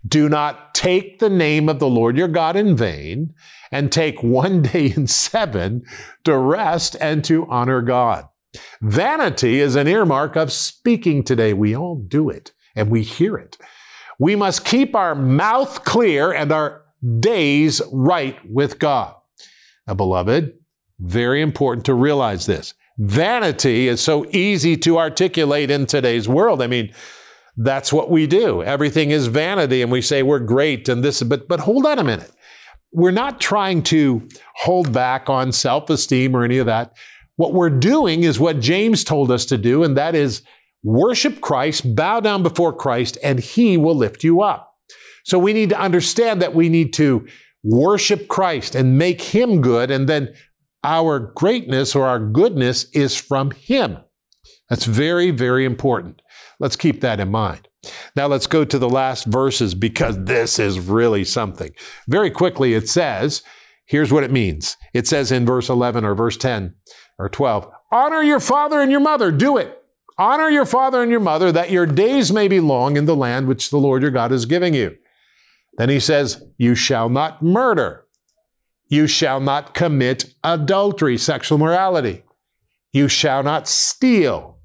Do 0.06 0.28
not 0.28 0.74
take 0.74 1.18
the 1.18 1.30
name 1.30 1.68
of 1.68 1.78
the 1.78 1.88
Lord 1.88 2.16
your 2.16 2.28
God 2.28 2.56
in 2.56 2.76
vain, 2.76 3.34
and 3.70 3.92
take 3.92 4.22
one 4.22 4.62
day 4.72 4.92
in 4.96 5.06
seven 5.06 5.84
to 6.24 6.36
rest 6.36 6.96
and 7.00 7.24
to 7.24 7.46
honor 7.48 7.82
God. 7.82 8.28
Vanity 8.80 9.60
is 9.60 9.76
an 9.76 9.86
earmark 9.86 10.36
of 10.36 10.52
speaking 10.52 11.22
today. 11.22 11.52
We 11.52 11.76
all 11.76 11.96
do 11.96 12.30
it 12.30 12.52
and 12.74 12.90
we 12.90 13.02
hear 13.02 13.36
it. 13.36 13.58
We 14.18 14.36
must 14.36 14.64
keep 14.64 14.96
our 14.96 15.14
mouth 15.14 15.84
clear 15.84 16.32
and 16.32 16.50
our 16.50 16.82
days 17.20 17.82
right 17.92 18.38
with 18.48 18.78
God. 18.78 19.14
Now, 19.86 19.94
beloved, 19.94 20.54
very 20.98 21.42
important 21.42 21.86
to 21.86 21.94
realize 21.94 22.46
this. 22.46 22.74
Vanity 22.98 23.88
is 23.88 24.00
so 24.00 24.26
easy 24.30 24.76
to 24.78 24.98
articulate 24.98 25.70
in 25.70 25.86
today's 25.86 26.28
world. 26.28 26.60
I 26.60 26.66
mean, 26.66 26.92
that's 27.56 27.92
what 27.92 28.10
we 28.10 28.26
do. 28.26 28.62
Everything 28.62 29.10
is 29.10 29.26
vanity 29.26 29.82
and 29.82 29.90
we 29.90 30.02
say 30.02 30.22
we're 30.22 30.38
great 30.38 30.88
and 30.88 31.02
this, 31.02 31.22
but, 31.22 31.48
but 31.48 31.60
hold 31.60 31.86
on 31.86 31.98
a 31.98 32.04
minute. 32.04 32.30
We're 32.92 33.10
not 33.10 33.40
trying 33.40 33.82
to 33.84 34.26
hold 34.56 34.92
back 34.92 35.28
on 35.28 35.52
self 35.52 35.90
esteem 35.90 36.34
or 36.36 36.44
any 36.44 36.58
of 36.58 36.66
that. 36.66 36.96
What 37.36 37.52
we're 37.52 37.70
doing 37.70 38.24
is 38.24 38.40
what 38.40 38.60
James 38.60 39.04
told 39.04 39.30
us 39.30 39.44
to 39.46 39.58
do, 39.58 39.84
and 39.84 39.96
that 39.96 40.14
is 40.14 40.42
worship 40.82 41.40
Christ, 41.40 41.94
bow 41.94 42.20
down 42.20 42.42
before 42.42 42.72
Christ, 42.72 43.18
and 43.22 43.38
he 43.38 43.76
will 43.76 43.94
lift 43.94 44.24
you 44.24 44.42
up. 44.42 44.74
So 45.24 45.38
we 45.38 45.52
need 45.52 45.68
to 45.68 45.78
understand 45.78 46.42
that 46.42 46.54
we 46.54 46.68
need 46.68 46.92
to 46.94 47.26
worship 47.62 48.28
Christ 48.28 48.74
and 48.74 48.98
make 48.98 49.20
him 49.20 49.60
good, 49.60 49.90
and 49.90 50.08
then 50.08 50.34
our 50.88 51.18
greatness 51.18 51.94
or 51.94 52.06
our 52.06 52.18
goodness 52.18 52.84
is 52.92 53.14
from 53.14 53.50
Him. 53.50 53.98
That's 54.70 54.86
very, 54.86 55.30
very 55.30 55.66
important. 55.66 56.22
Let's 56.58 56.76
keep 56.76 57.02
that 57.02 57.20
in 57.20 57.30
mind. 57.30 57.68
Now 58.16 58.26
let's 58.26 58.46
go 58.46 58.64
to 58.64 58.78
the 58.78 58.88
last 58.88 59.26
verses 59.26 59.74
because 59.74 60.24
this 60.24 60.58
is 60.58 60.80
really 60.80 61.24
something. 61.24 61.72
Very 62.08 62.30
quickly, 62.30 62.72
it 62.72 62.88
says, 62.88 63.42
here's 63.84 64.10
what 64.10 64.24
it 64.24 64.32
means. 64.32 64.78
It 64.94 65.06
says 65.06 65.30
in 65.30 65.44
verse 65.44 65.68
11 65.68 66.06
or 66.06 66.14
verse 66.14 66.38
10 66.38 66.74
or 67.18 67.28
12, 67.28 67.70
honor 67.92 68.22
your 68.22 68.40
father 68.40 68.80
and 68.80 68.90
your 68.90 69.00
mother. 69.00 69.30
Do 69.30 69.58
it. 69.58 69.74
Honor 70.16 70.48
your 70.48 70.66
father 70.66 71.02
and 71.02 71.10
your 71.10 71.20
mother 71.20 71.52
that 71.52 71.70
your 71.70 71.86
days 71.86 72.32
may 72.32 72.48
be 72.48 72.60
long 72.60 72.96
in 72.96 73.04
the 73.04 73.14
land 73.14 73.46
which 73.46 73.68
the 73.68 73.76
Lord 73.76 74.00
your 74.00 74.10
God 74.10 74.32
is 74.32 74.46
giving 74.46 74.74
you. 74.74 74.96
Then 75.76 75.90
he 75.90 76.00
says, 76.00 76.42
you 76.56 76.74
shall 76.74 77.10
not 77.10 77.42
murder. 77.42 78.06
You 78.88 79.06
shall 79.06 79.40
not 79.40 79.74
commit 79.74 80.34
adultery, 80.42 81.18
sexual 81.18 81.58
morality. 81.58 82.24
You 82.92 83.08
shall 83.08 83.42
not 83.42 83.68
steal. 83.68 84.58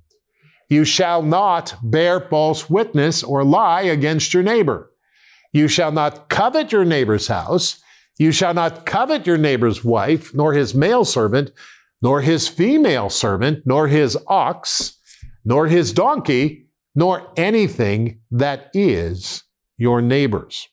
You 0.69 0.85
shall 0.85 1.21
not 1.21 1.75
bear 1.83 2.19
false 2.19 2.69
witness 2.69 3.21
or 3.21 3.43
lie 3.43 3.83
against 3.83 4.33
your 4.33 4.43
neighbor. 4.43 4.91
You 5.51 5.67
shall 5.67 5.91
not 5.91 6.29
covet 6.29 6.71
your 6.71 6.85
neighbor's 6.85 7.27
house. 7.27 7.81
You 8.17 8.31
shall 8.31 8.53
not 8.53 8.85
covet 8.85 9.27
your 9.27 9.37
neighbor's 9.37 9.83
wife, 9.83 10.33
nor 10.33 10.53
his 10.53 10.73
male 10.73 11.05
servant, 11.05 11.51
nor 12.01 12.21
his 12.21 12.47
female 12.47 13.09
servant, 13.09 13.63
nor 13.65 13.87
his 13.87 14.17
ox, 14.27 14.97
nor 15.45 15.67
his 15.67 15.93
donkey, 15.93 16.67
nor 16.95 17.31
anything 17.37 18.19
that 18.31 18.69
is 18.73 19.43
your 19.77 20.01
neighbor's. 20.01 20.67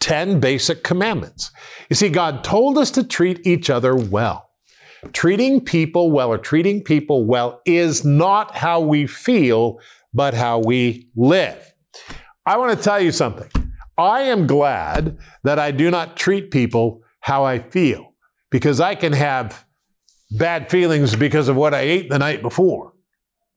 10 0.00 0.40
basic 0.40 0.84
commandments. 0.84 1.50
You 1.90 1.96
see, 1.96 2.08
God 2.08 2.44
told 2.44 2.78
us 2.78 2.90
to 2.92 3.04
treat 3.04 3.46
each 3.46 3.70
other 3.70 3.94
well. 3.94 4.50
Treating 5.12 5.60
people 5.60 6.10
well 6.10 6.28
or 6.28 6.38
treating 6.38 6.82
people 6.82 7.24
well 7.24 7.60
is 7.64 8.04
not 8.04 8.56
how 8.56 8.80
we 8.80 9.06
feel, 9.06 9.78
but 10.12 10.34
how 10.34 10.58
we 10.58 11.08
live. 11.14 11.72
I 12.44 12.56
want 12.56 12.76
to 12.76 12.82
tell 12.82 13.00
you 13.00 13.12
something. 13.12 13.50
I 13.96 14.22
am 14.22 14.46
glad 14.46 15.18
that 15.44 15.58
I 15.58 15.70
do 15.70 15.90
not 15.90 16.16
treat 16.16 16.50
people 16.50 17.02
how 17.20 17.44
I 17.44 17.58
feel 17.58 18.14
because 18.50 18.80
I 18.80 18.94
can 18.94 19.12
have 19.12 19.64
bad 20.30 20.70
feelings 20.70 21.16
because 21.16 21.48
of 21.48 21.56
what 21.56 21.74
I 21.74 21.80
ate 21.80 22.10
the 22.10 22.18
night 22.18 22.42
before. 22.42 22.92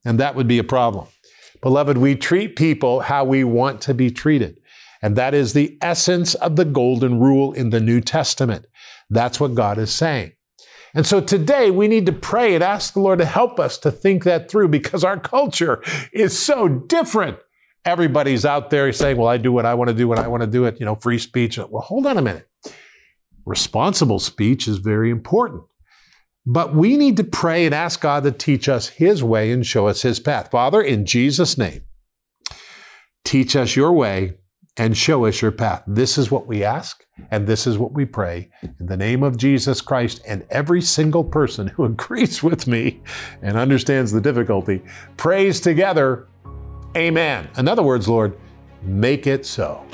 And 0.06 0.20
that 0.20 0.36
would 0.36 0.48
be 0.48 0.58
a 0.58 0.64
problem. 0.64 1.08
Beloved, 1.62 1.98
we 1.98 2.16
treat 2.16 2.56
people 2.56 3.02
how 3.02 3.24
we 3.24 3.44
want 3.44 3.82
to 3.82 3.94
be 3.94 4.10
treated. 4.10 4.58
And 5.02 5.16
that 5.16 5.34
is 5.34 5.54
the 5.54 5.78
essence 5.82 6.36
of 6.36 6.56
the 6.56 6.66
golden 6.66 7.20
rule 7.20 7.54
in 7.54 7.72
the 7.72 7.80
New 7.80 8.02
Testament. 8.02 8.66
That's 9.10 9.40
what 9.40 9.56
God 9.56 9.78
is 9.78 9.92
saying. 9.92 10.34
And 10.94 11.06
so 11.06 11.22
today 11.22 11.72
we 11.72 11.88
need 11.88 12.06
to 12.06 12.12
pray 12.12 12.54
and 12.54 12.64
ask 12.64 12.94
the 12.94 13.00
Lord 13.00 13.20
to 13.20 13.26
help 13.26 13.60
us 13.60 13.78
to 13.80 13.92
think 13.92 14.24
that 14.26 14.52
through 14.52 14.68
because 14.68 15.04
our 15.04 15.20
culture 15.20 15.82
is 16.12 16.38
so 16.38 16.68
different. 16.68 17.38
Everybody's 17.86 18.46
out 18.46 18.70
there 18.70 18.92
saying, 18.92 19.18
well, 19.18 19.28
I 19.28 19.38
do 19.38 19.52
what 19.52 19.66
I 19.66 19.74
want 19.74 19.88
to 19.88 19.94
do 19.96 20.08
when 20.08 20.20
I 20.20 20.28
want 20.28 20.42
to 20.42 20.48
do 20.48 20.66
it, 20.66 20.80
you 20.80 20.86
know, 20.86 20.96
free 20.96 21.18
speech. 21.18 21.58
Well, 21.58 21.82
hold 21.82 22.06
on 22.06 22.18
a 22.18 22.22
minute. 22.22 22.48
Responsible 23.46 24.20
speech 24.20 24.68
is 24.68 24.78
very 24.78 25.10
important. 25.10 25.64
But 26.46 26.76
we 26.76 26.98
need 26.98 27.18
to 27.18 27.24
pray 27.24 27.66
and 27.66 27.74
ask 27.74 28.02
God 28.02 28.24
to 28.24 28.32
teach 28.32 28.68
us 28.68 28.88
His 28.88 29.24
way 29.24 29.52
and 29.52 29.66
show 29.66 29.88
us 29.88 30.02
His 30.02 30.20
path. 30.20 30.52
Father, 30.52 30.82
in 30.82 31.06
Jesus' 31.06 31.58
name, 31.58 31.82
teach 33.24 33.56
us 33.56 33.76
your 33.76 33.94
way 33.94 34.34
and 34.78 34.96
show 34.96 35.26
us 35.26 35.42
your 35.42 35.52
path. 35.52 35.84
This 35.86 36.18
is 36.18 36.32
what 36.32 36.48
we 36.48 36.64
ask, 36.64 37.06
and 37.30 37.46
this 37.46 37.68
is 37.68 37.78
what 37.78 37.92
we 37.92 38.06
pray. 38.06 38.50
In 38.80 38.86
the 38.86 38.98
name 38.98 39.22
of 39.24 39.38
Jesus 39.38 39.82
Christ, 39.82 40.22
and 40.26 40.46
every 40.50 40.82
single 40.82 41.24
person 41.24 41.68
who 41.68 41.86
agrees 41.92 42.42
with 42.42 42.68
me 42.68 43.02
and 43.42 43.58
understands 43.58 44.12
the 44.12 44.22
difficulty 44.22 44.82
prays 45.18 45.60
together, 45.60 46.28
Amen. 46.96 47.50
In 47.58 47.70
other 47.70 47.84
words, 47.84 48.10
Lord, 48.10 48.38
make 48.82 49.26
it 49.26 49.46
so. 49.46 49.86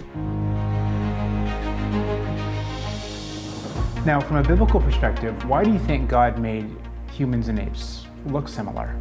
Now, 4.04 4.20
from 4.20 4.38
a 4.38 4.44
biblical 4.44 4.80
perspective, 4.80 5.36
why 5.46 5.64
do 5.64 5.72
you 5.72 5.80
think 5.80 6.10
God 6.10 6.40
made 6.40 6.66
humans 7.12 7.50
and 7.50 7.60
apes 7.60 8.08
look 8.26 8.48
similar? 8.48 8.98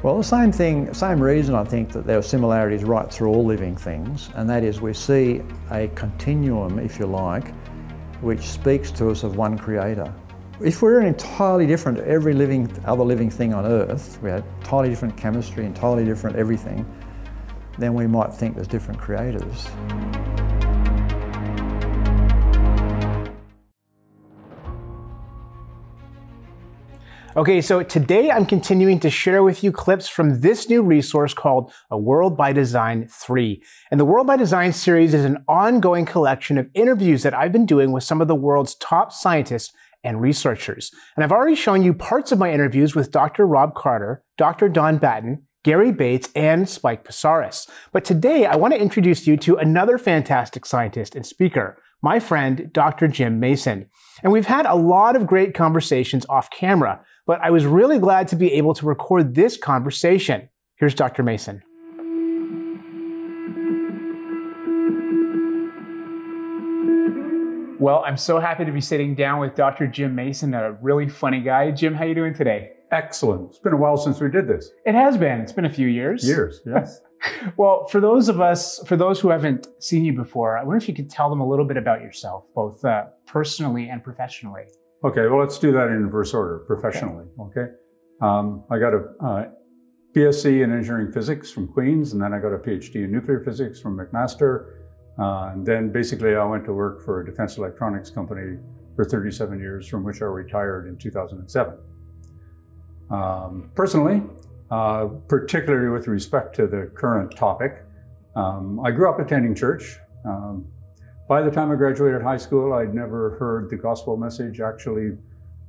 Well, 0.00 0.16
the 0.16 0.22
same 0.22 0.52
thing, 0.52 0.94
same 0.94 1.20
reason 1.20 1.56
I 1.56 1.64
think 1.64 1.90
that 1.90 2.06
there 2.06 2.18
are 2.18 2.22
similarities 2.22 2.84
right 2.84 3.12
through 3.12 3.30
all 3.30 3.44
living 3.44 3.74
things, 3.74 4.30
and 4.36 4.48
that 4.48 4.62
is 4.62 4.80
we 4.80 4.94
see 4.94 5.42
a 5.72 5.88
continuum, 5.88 6.78
if 6.78 7.00
you 7.00 7.06
like, 7.06 7.52
which 8.20 8.42
speaks 8.42 8.92
to 8.92 9.10
us 9.10 9.24
of 9.24 9.36
one 9.36 9.58
creator. 9.58 10.14
If 10.60 10.82
we're 10.82 11.00
entirely 11.00 11.66
different 11.66 11.98
to 11.98 12.06
every 12.06 12.32
living, 12.32 12.70
other 12.84 13.02
living 13.02 13.28
thing 13.28 13.52
on 13.52 13.66
earth, 13.66 14.20
we 14.22 14.30
had 14.30 14.44
entirely 14.60 14.88
different 14.88 15.16
chemistry, 15.16 15.66
entirely 15.66 16.04
different 16.04 16.36
everything, 16.36 16.86
then 17.76 17.92
we 17.92 18.06
might 18.06 18.32
think 18.32 18.54
there's 18.54 18.68
different 18.68 19.00
creators. 19.00 19.66
Okay, 27.38 27.60
so 27.60 27.84
today 27.84 28.32
I'm 28.32 28.44
continuing 28.44 28.98
to 28.98 29.10
share 29.10 29.44
with 29.44 29.62
you 29.62 29.70
clips 29.70 30.08
from 30.08 30.40
this 30.40 30.68
new 30.68 30.82
resource 30.82 31.32
called 31.32 31.72
A 31.88 31.96
World 31.96 32.36
by 32.36 32.52
Design 32.52 33.06
3. 33.06 33.62
And 33.92 34.00
the 34.00 34.04
World 34.04 34.26
by 34.26 34.36
Design 34.36 34.72
series 34.72 35.14
is 35.14 35.24
an 35.24 35.44
ongoing 35.46 36.04
collection 36.04 36.58
of 36.58 36.68
interviews 36.74 37.22
that 37.22 37.34
I've 37.34 37.52
been 37.52 37.64
doing 37.64 37.92
with 37.92 38.02
some 38.02 38.20
of 38.20 38.26
the 38.26 38.34
world's 38.34 38.74
top 38.74 39.12
scientists 39.12 39.72
and 40.02 40.20
researchers. 40.20 40.90
And 41.14 41.22
I've 41.22 41.30
already 41.30 41.54
shown 41.54 41.84
you 41.84 41.94
parts 41.94 42.32
of 42.32 42.40
my 42.40 42.52
interviews 42.52 42.96
with 42.96 43.12
Dr. 43.12 43.46
Rob 43.46 43.76
Carter, 43.76 44.24
Dr. 44.36 44.68
Don 44.68 44.98
Batten, 44.98 45.44
Gary 45.62 45.92
Bates, 45.92 46.30
and 46.34 46.68
Spike 46.68 47.04
Psaris. 47.04 47.68
But 47.92 48.04
today 48.04 48.46
I 48.46 48.56
want 48.56 48.74
to 48.74 48.80
introduce 48.80 49.28
you 49.28 49.36
to 49.36 49.58
another 49.58 49.96
fantastic 49.96 50.66
scientist 50.66 51.14
and 51.14 51.24
speaker, 51.24 51.80
my 52.02 52.18
friend, 52.18 52.72
Dr. 52.72 53.06
Jim 53.06 53.38
Mason. 53.38 53.86
And 54.24 54.32
we've 54.32 54.46
had 54.46 54.66
a 54.66 54.74
lot 54.74 55.14
of 55.14 55.26
great 55.26 55.54
conversations 55.54 56.26
off 56.28 56.50
camera, 56.50 57.04
but 57.28 57.42
I 57.42 57.50
was 57.50 57.66
really 57.66 57.98
glad 57.98 58.26
to 58.28 58.36
be 58.36 58.54
able 58.54 58.72
to 58.72 58.86
record 58.86 59.34
this 59.34 59.58
conversation. 59.58 60.48
Here's 60.76 60.94
Dr. 60.94 61.22
Mason. 61.22 61.62
Well, 67.78 68.02
I'm 68.04 68.16
so 68.16 68.40
happy 68.40 68.64
to 68.64 68.72
be 68.72 68.80
sitting 68.80 69.14
down 69.14 69.40
with 69.40 69.54
Dr. 69.54 69.86
Jim 69.86 70.14
Mason, 70.14 70.54
a 70.54 70.72
really 70.80 71.06
funny 71.06 71.40
guy. 71.40 71.70
Jim, 71.70 71.94
how 71.94 72.04
are 72.04 72.08
you 72.08 72.14
doing 72.14 72.32
today? 72.32 72.70
Excellent. 72.90 73.50
It's 73.50 73.58
been 73.58 73.74
a 73.74 73.76
while 73.76 73.98
since 73.98 74.20
we 74.20 74.30
did 74.30 74.48
this. 74.48 74.70
It 74.86 74.94
has 74.94 75.18
been. 75.18 75.42
It's 75.42 75.52
been 75.52 75.66
a 75.66 75.70
few 75.70 75.86
years. 75.86 76.26
Years, 76.26 76.62
yes. 76.64 77.00
well, 77.58 77.86
for 77.88 78.00
those 78.00 78.30
of 78.30 78.40
us, 78.40 78.80
for 78.86 78.96
those 78.96 79.20
who 79.20 79.28
haven't 79.28 79.68
seen 79.80 80.02
you 80.02 80.14
before, 80.14 80.56
I 80.56 80.64
wonder 80.64 80.78
if 80.78 80.88
you 80.88 80.94
could 80.94 81.10
tell 81.10 81.28
them 81.28 81.40
a 81.40 81.46
little 81.46 81.66
bit 81.66 81.76
about 81.76 82.00
yourself, 82.00 82.46
both 82.54 82.82
uh, 82.86 83.04
personally 83.26 83.90
and 83.90 84.02
professionally. 84.02 84.64
Okay, 85.04 85.28
well, 85.28 85.38
let's 85.38 85.58
do 85.58 85.70
that 85.72 85.88
in 85.88 86.04
reverse 86.04 86.34
order, 86.34 86.58
professionally. 86.66 87.26
Okay. 87.38 87.60
okay? 87.60 87.72
Um, 88.20 88.64
I 88.68 88.78
got 88.78 88.94
a 88.94 89.04
uh, 89.24 89.48
BSc 90.14 90.64
in 90.64 90.72
engineering 90.72 91.12
physics 91.12 91.52
from 91.52 91.68
Queens, 91.68 92.12
and 92.12 92.22
then 92.22 92.32
I 92.32 92.40
got 92.40 92.52
a 92.52 92.58
PhD 92.58 92.96
in 92.96 93.12
nuclear 93.12 93.40
physics 93.44 93.80
from 93.80 93.96
McMaster. 93.96 94.74
Uh, 95.18 95.50
and 95.52 95.64
then 95.64 95.92
basically, 95.92 96.34
I 96.34 96.44
went 96.44 96.64
to 96.64 96.72
work 96.72 97.04
for 97.04 97.20
a 97.20 97.24
defense 97.24 97.58
electronics 97.58 98.10
company 98.10 98.58
for 98.96 99.04
37 99.04 99.60
years, 99.60 99.86
from 99.86 100.02
which 100.02 100.20
I 100.20 100.24
retired 100.24 100.88
in 100.88 100.96
2007. 100.96 101.78
Um, 103.10 103.70
personally, 103.76 104.22
uh, 104.72 105.06
particularly 105.28 105.90
with 105.90 106.08
respect 106.08 106.56
to 106.56 106.66
the 106.66 106.90
current 106.94 107.36
topic, 107.36 107.84
um, 108.34 108.80
I 108.84 108.90
grew 108.90 109.08
up 109.08 109.20
attending 109.20 109.54
church. 109.54 109.96
Um, 110.24 110.66
by 111.28 111.42
the 111.42 111.50
time 111.50 111.70
I 111.70 111.74
graduated 111.74 112.22
high 112.22 112.38
school, 112.38 112.72
I'd 112.72 112.94
never 112.94 113.36
heard 113.38 113.68
the 113.68 113.76
gospel 113.76 114.16
message 114.16 114.60
actually 114.60 115.12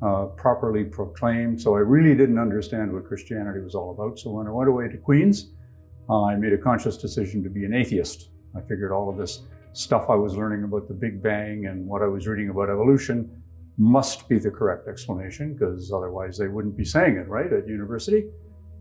uh, 0.02 0.28
properly 0.38 0.86
proclaimed, 0.86 1.60
so 1.62 1.76
I 1.76 1.80
really 1.80 2.16
didn't 2.16 2.40
understand 2.40 2.94
what 2.94 3.06
Christianity 3.06 3.60
was 3.60 3.76
all 3.76 3.92
about. 3.92 4.18
So 4.18 4.32
when 4.32 4.48
I 4.48 4.52
went 4.52 4.70
away 4.70 4.88
to 4.88 4.98
Queens, 4.98 5.52
uh, 6.10 6.24
I 6.24 6.38
made 6.38 6.54
a 6.54 6.58
conscious 6.58 6.98
decision 6.98 7.44
to 7.44 7.50
be 7.50 7.66
an 7.66 7.74
atheist. 7.74 8.30
I 8.56 8.62
figured 8.62 8.94
all 8.94 9.10
of 9.10 9.18
this 9.18 9.42
stuff 9.74 10.10
I 10.10 10.16
was 10.16 10.38
learning 10.38 10.64
about 10.64 10.88
the 10.88 10.94
Big 10.94 11.22
Bang 11.22 11.66
and 11.66 11.86
what 11.86 12.02
I 12.02 12.08
was 12.08 12.26
reading 12.26 12.50
about 12.50 12.70
evolution 12.70 13.30
must 13.78 14.30
be 14.30 14.40
the 14.40 14.50
correct 14.50 14.88
explanation, 14.88 15.54
because 15.54 15.92
otherwise 15.92 16.38
they 16.38 16.48
wouldn't 16.48 16.78
be 16.78 16.86
saying 16.86 17.18
it, 17.18 17.28
right, 17.28 17.52
at 17.52 17.68
university. 17.68 18.30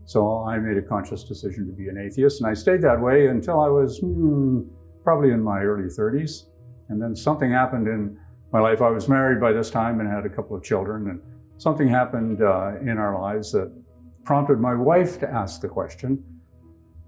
So 0.05 0.43
I 0.43 0.57
made 0.57 0.77
a 0.77 0.81
conscious 0.81 1.25
decision 1.25 1.67
to 1.67 1.73
be 1.73 1.89
an 1.89 1.97
atheist, 1.97 2.41
and 2.41 2.49
I 2.49 2.53
stayed 2.53 2.81
that 2.83 3.01
way 3.01 3.27
until 3.27 3.59
I 3.59 3.67
was 3.67 3.99
hmm, 3.99 4.61
probably 5.03 5.31
in 5.31 5.43
my 5.43 5.59
early 5.59 5.89
30s. 5.89 6.45
And 6.89 7.01
then 7.01 7.15
something 7.15 7.51
happened 7.51 7.87
in 7.87 8.19
my 8.51 8.59
life. 8.59 8.81
I 8.81 8.89
was 8.89 9.07
married 9.07 9.39
by 9.39 9.51
this 9.51 9.69
time 9.69 9.99
and 9.99 10.09
had 10.09 10.25
a 10.25 10.29
couple 10.29 10.55
of 10.55 10.63
children, 10.63 11.09
and 11.09 11.21
something 11.57 11.87
happened 11.87 12.41
uh, 12.41 12.73
in 12.81 12.97
our 12.97 13.19
lives 13.19 13.51
that 13.51 13.71
prompted 14.23 14.59
my 14.59 14.73
wife 14.73 15.19
to 15.19 15.29
ask 15.29 15.61
the 15.61 15.67
question 15.67 16.23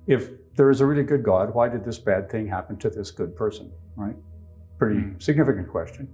if 0.07 0.29
there 0.55 0.69
is 0.69 0.81
a 0.81 0.85
really 0.85 1.03
good 1.03 1.23
God, 1.23 1.53
why 1.53 1.69
did 1.69 1.83
this 1.83 1.97
bad 1.97 2.29
thing 2.29 2.47
happen 2.47 2.77
to 2.77 2.89
this 2.89 3.11
good 3.11 3.35
person? 3.35 3.71
Right? 3.95 4.15
Pretty 4.77 4.99
mm. 4.99 5.21
significant 5.21 5.69
question. 5.69 6.09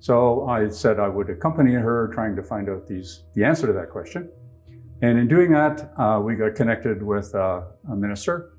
So 0.00 0.46
I 0.46 0.68
said 0.68 0.98
I 0.98 1.08
would 1.08 1.30
accompany 1.30 1.74
her 1.74 2.08
trying 2.12 2.36
to 2.36 2.42
find 2.42 2.68
out 2.68 2.86
these, 2.86 3.24
the 3.34 3.44
answer 3.44 3.66
to 3.66 3.72
that 3.72 3.90
question. 3.90 4.30
And 5.02 5.18
in 5.18 5.28
doing 5.28 5.52
that, 5.52 5.92
uh, 5.98 6.20
we 6.22 6.34
got 6.36 6.54
connected 6.54 7.02
with 7.02 7.34
uh, 7.34 7.62
a 7.90 7.96
minister, 7.96 8.52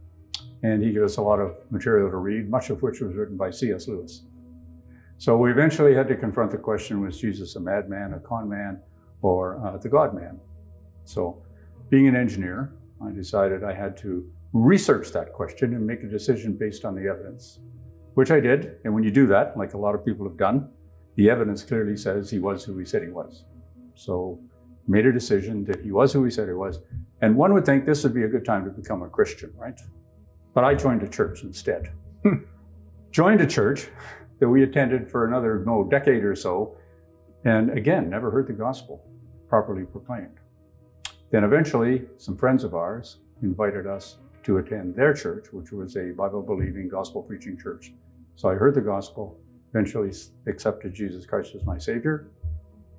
and 0.64 0.84
he 0.84 0.92
gave 0.92 1.04
us 1.04 1.18
a 1.18 1.22
lot 1.22 1.40
of 1.40 1.56
material 1.72 2.10
to 2.10 2.18
read, 2.18 2.50
much 2.50 2.70
of 2.70 2.82
which 2.82 3.02
was 3.02 3.16
written 3.16 3.38
by 3.38 3.50
C.S. 3.50 3.88
Lewis. 3.88 4.24
So 5.20 5.36
we 5.36 5.52
eventually 5.52 5.96
had 5.96 6.08
to 6.10 6.16
confront 6.16 6.52
the 6.52 6.58
question 6.58 7.02
was 7.02 7.20
Jesus 7.20 7.56
a 7.56 7.60
madman, 7.60 8.14
a 8.14 8.20
con 8.20 8.48
man, 8.48 8.80
or 9.22 9.60
uh, 9.66 9.78
the 9.78 9.90
God 9.90 10.14
man? 10.14 10.40
So, 11.06 11.42
being 11.90 12.08
an 12.08 12.16
engineer, 12.16 12.74
I 13.04 13.12
decided 13.12 13.64
I 13.64 13.74
had 13.74 13.98
to 13.98 14.30
research 14.54 15.12
that 15.14 15.34
question 15.34 15.74
and 15.74 15.86
make 15.88 16.04
a 16.04 16.08
decision 16.08 16.54
based 16.54 16.86
on 16.86 16.94
the 16.94 17.10
evidence, 17.10 17.60
which 18.14 18.30
I 18.30 18.40
did. 18.40 18.76
And 18.84 18.94
when 18.94 19.04
you 19.04 19.12
do 19.12 19.26
that, 19.28 19.58
like 19.58 19.74
a 19.74 19.78
lot 19.78 19.96
of 19.96 20.06
people 20.06 20.28
have 20.28 20.38
done, 20.38 20.70
the 21.16 21.30
evidence 21.30 21.64
clearly 21.64 21.98
says 21.98 22.30
he 22.30 22.40
was 22.40 22.64
who 22.64 22.78
he 22.78 22.86
said 22.86 23.02
he 23.02 23.10
was. 23.10 23.46
So, 23.96 24.40
made 24.88 25.06
a 25.06 25.12
decision 25.12 25.66
that 25.66 25.84
he 25.84 25.92
was 25.92 26.14
who 26.14 26.24
he 26.26 26.32
said 26.32 26.48
he 26.48 26.54
was. 26.54 26.80
And 27.22 27.36
one 27.36 27.54
would 27.54 27.66
think 27.66 27.86
this 27.86 28.04
would 28.04 28.14
be 28.14 28.24
a 28.24 28.28
good 28.28 28.46
time 28.46 28.66
to 28.66 28.72
become 28.72 29.02
a 29.02 29.10
Christian, 29.10 29.52
right? 29.58 29.80
But 30.54 30.64
I 30.64 30.76
joined 30.76 31.02
a 31.02 31.10
church 31.10 31.44
instead. 31.44 31.92
joined 33.12 33.42
a 33.42 33.48
church 33.48 33.90
that 34.40 34.50
we 34.50 34.64
attended 34.64 35.10
for 35.10 35.26
another 35.26 35.64
no 35.66 35.84
decade 35.84 36.24
or 36.24 36.36
so, 36.36 36.78
and 37.46 37.70
again, 37.72 38.10
never 38.10 38.30
heard 38.32 38.48
the 38.48 38.54
gospel 38.54 39.06
properly 39.50 39.86
proclaimed. 39.86 40.40
Then 41.32 41.44
eventually, 41.44 42.06
some 42.18 42.38
friends 42.38 42.64
of 42.64 42.74
ours 42.74 43.18
invited 43.42 43.88
us 43.88 44.18
to 44.44 44.58
attend 44.58 44.96
their 44.96 45.14
church, 45.14 45.48
which 45.52 45.72
was 45.72 45.98
a 45.98 46.12
Bible 46.12 46.42
believing, 46.42 46.88
gospel 46.88 47.22
preaching 47.22 47.58
church. 47.58 47.94
So 48.36 48.50
I 48.50 48.56
heard 48.56 48.76
the 48.76 48.82
gospel, 48.82 49.38
eventually 49.74 50.12
accepted 50.48 50.94
Jesus 50.94 51.26
Christ 51.26 51.56
as 51.56 51.66
my 51.66 51.78
Savior, 51.78 52.32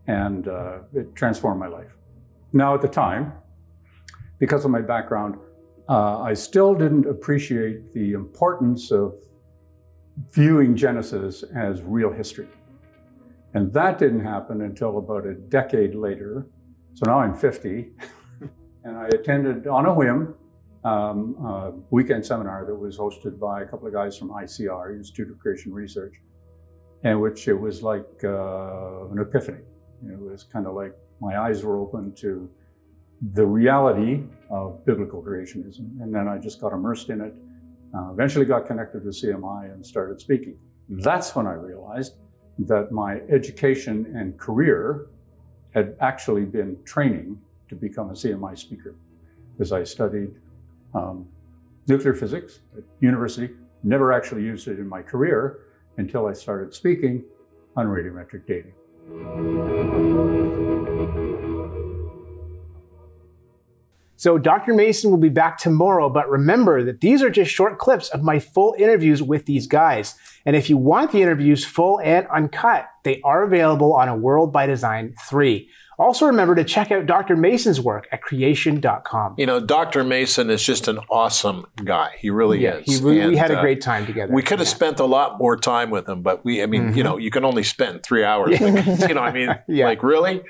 and 0.06 0.48
uh, 0.48 0.80
it 0.94 1.14
transformed 1.14 1.60
my 1.60 1.68
life. 1.68 1.96
Now, 2.52 2.74
at 2.74 2.82
the 2.82 2.88
time, 2.88 3.32
because 4.38 4.64
of 4.64 4.70
my 4.70 4.80
background, 4.80 5.36
uh, 5.88 6.20
I 6.20 6.34
still 6.34 6.74
didn't 6.74 7.06
appreciate 7.06 7.92
the 7.94 8.12
importance 8.12 8.90
of 8.90 9.14
viewing 10.32 10.76
Genesis 10.76 11.44
as 11.54 11.82
real 11.82 12.12
history. 12.12 12.48
And 13.54 13.72
that 13.72 13.98
didn't 13.98 14.24
happen 14.24 14.62
until 14.62 14.98
about 14.98 15.26
a 15.26 15.34
decade 15.34 15.94
later. 15.94 16.46
So 16.94 17.06
now 17.06 17.20
I'm 17.20 17.34
50, 17.34 17.92
and 18.84 18.96
I 18.96 19.06
attended 19.08 19.66
on 19.66 19.86
a 19.86 19.94
whim 19.94 20.34
um, 20.84 21.36
a 21.44 21.72
weekend 21.90 22.24
seminar 22.24 22.64
that 22.64 22.74
was 22.74 22.96
hosted 22.96 23.38
by 23.38 23.62
a 23.62 23.66
couple 23.66 23.86
of 23.86 23.92
guys 23.92 24.16
from 24.16 24.30
ICR, 24.30 24.96
Institute 24.96 25.30
of 25.30 25.38
Creation 25.38 25.72
Research, 25.72 26.14
in 27.04 27.20
which 27.20 27.48
it 27.48 27.54
was 27.54 27.82
like 27.82 28.06
uh, 28.24 29.08
an 29.08 29.18
epiphany. 29.18 29.62
It 30.06 30.18
was 30.18 30.44
kind 30.44 30.66
of 30.66 30.74
like 30.74 30.94
my 31.20 31.38
eyes 31.38 31.64
were 31.64 31.78
open 31.78 32.14
to 32.16 32.48
the 33.32 33.44
reality 33.44 34.22
of 34.50 34.84
biblical 34.84 35.22
creationism. 35.22 36.00
And 36.00 36.14
then 36.14 36.28
I 36.28 36.38
just 36.38 36.60
got 36.60 36.72
immersed 36.72 37.10
in 37.10 37.20
it 37.20 37.34
uh, 37.94 38.10
eventually 38.12 38.44
got 38.44 38.66
connected 38.66 39.04
with 39.04 39.14
CMI 39.14 39.72
and 39.72 39.84
started 39.84 40.20
speaking. 40.20 40.56
That's 40.88 41.34
when 41.34 41.46
I 41.46 41.52
realized 41.52 42.14
that 42.60 42.92
my 42.92 43.20
education 43.30 44.12
and 44.16 44.36
career 44.38 45.06
had 45.74 45.96
actually 46.00 46.44
been 46.44 46.76
training 46.84 47.40
to 47.68 47.74
become 47.74 48.10
a 48.10 48.14
CMI 48.14 48.58
speaker 48.58 48.96
because 49.52 49.72
I 49.72 49.84
studied 49.84 50.30
um, 50.94 51.28
nuclear 51.86 52.14
physics 52.14 52.60
at 52.76 52.84
university, 53.00 53.50
never 53.82 54.12
actually 54.12 54.42
used 54.42 54.68
it 54.68 54.78
in 54.78 54.88
my 54.88 55.02
career 55.02 55.60
until 55.96 56.26
I 56.26 56.32
started 56.32 56.74
speaking 56.74 57.24
on 57.76 57.86
radiometric 57.86 58.46
dating. 58.46 58.74
So 64.18 64.36
Dr. 64.36 64.74
Mason 64.74 65.10
will 65.10 65.16
be 65.18 65.28
back 65.28 65.58
tomorrow, 65.58 66.10
but 66.10 66.28
remember 66.28 66.82
that 66.84 67.00
these 67.00 67.22
are 67.22 67.30
just 67.30 67.50
short 67.52 67.78
clips 67.78 68.08
of 68.10 68.22
my 68.22 68.38
full 68.40 68.74
interviews 68.78 69.22
with 69.22 69.46
these 69.46 69.66
guys. 69.68 70.16
And 70.44 70.56
if 70.56 70.68
you 70.68 70.76
want 70.76 71.12
the 71.12 71.22
interviews 71.22 71.64
full 71.64 72.00
and 72.00 72.26
uncut, 72.26 72.88
they 73.04 73.20
are 73.22 73.44
available 73.44 73.94
on 73.94 74.08
A 74.08 74.16
World 74.16 74.52
by 74.52 74.66
Design 74.66 75.14
3. 75.28 75.68
Also 76.00 76.26
remember 76.26 76.54
to 76.54 76.62
check 76.64 76.90
out 76.92 77.06
Dr. 77.06 77.36
Mason's 77.36 77.80
work 77.80 78.06
at 78.12 78.22
creation.com. 78.22 79.34
You 79.38 79.46
know, 79.46 79.60
Dr. 79.60 80.04
Mason 80.04 80.50
is 80.50 80.62
just 80.62 80.88
an 80.88 80.98
awesome 81.10 81.66
guy. 81.84 82.14
He 82.18 82.30
really 82.30 82.60
Yeah, 82.62 82.76
is. 82.76 82.98
he, 82.98 83.04
we, 83.04 83.26
we 83.26 83.36
had 83.36 83.50
a 83.50 83.58
uh, 83.58 83.60
great 83.60 83.80
time 83.80 84.06
together. 84.06 84.32
We 84.32 84.42
could 84.42 84.58
have 84.58 84.68
Yeah. 84.68 84.74
spent 84.74 85.00
a 85.00 85.04
lot 85.04 85.38
more 85.38 85.56
time 85.56 85.90
with 85.90 86.08
him, 86.08 86.22
but 86.22 86.44
we, 86.44 86.62
I 86.62 86.66
mean, 86.66 86.94
you 86.96 87.02
know, 87.02 87.16
you 87.18 87.30
can 87.30 87.44
only 87.44 87.62
spend 87.64 88.02
three 88.04 88.24
hours. 88.24 88.58
you 88.60 89.14
know, 89.14 89.20
I 89.22 89.32
mean, 89.32 89.48
Yeah. 89.68 89.86
like 89.86 90.02
really? 90.02 90.42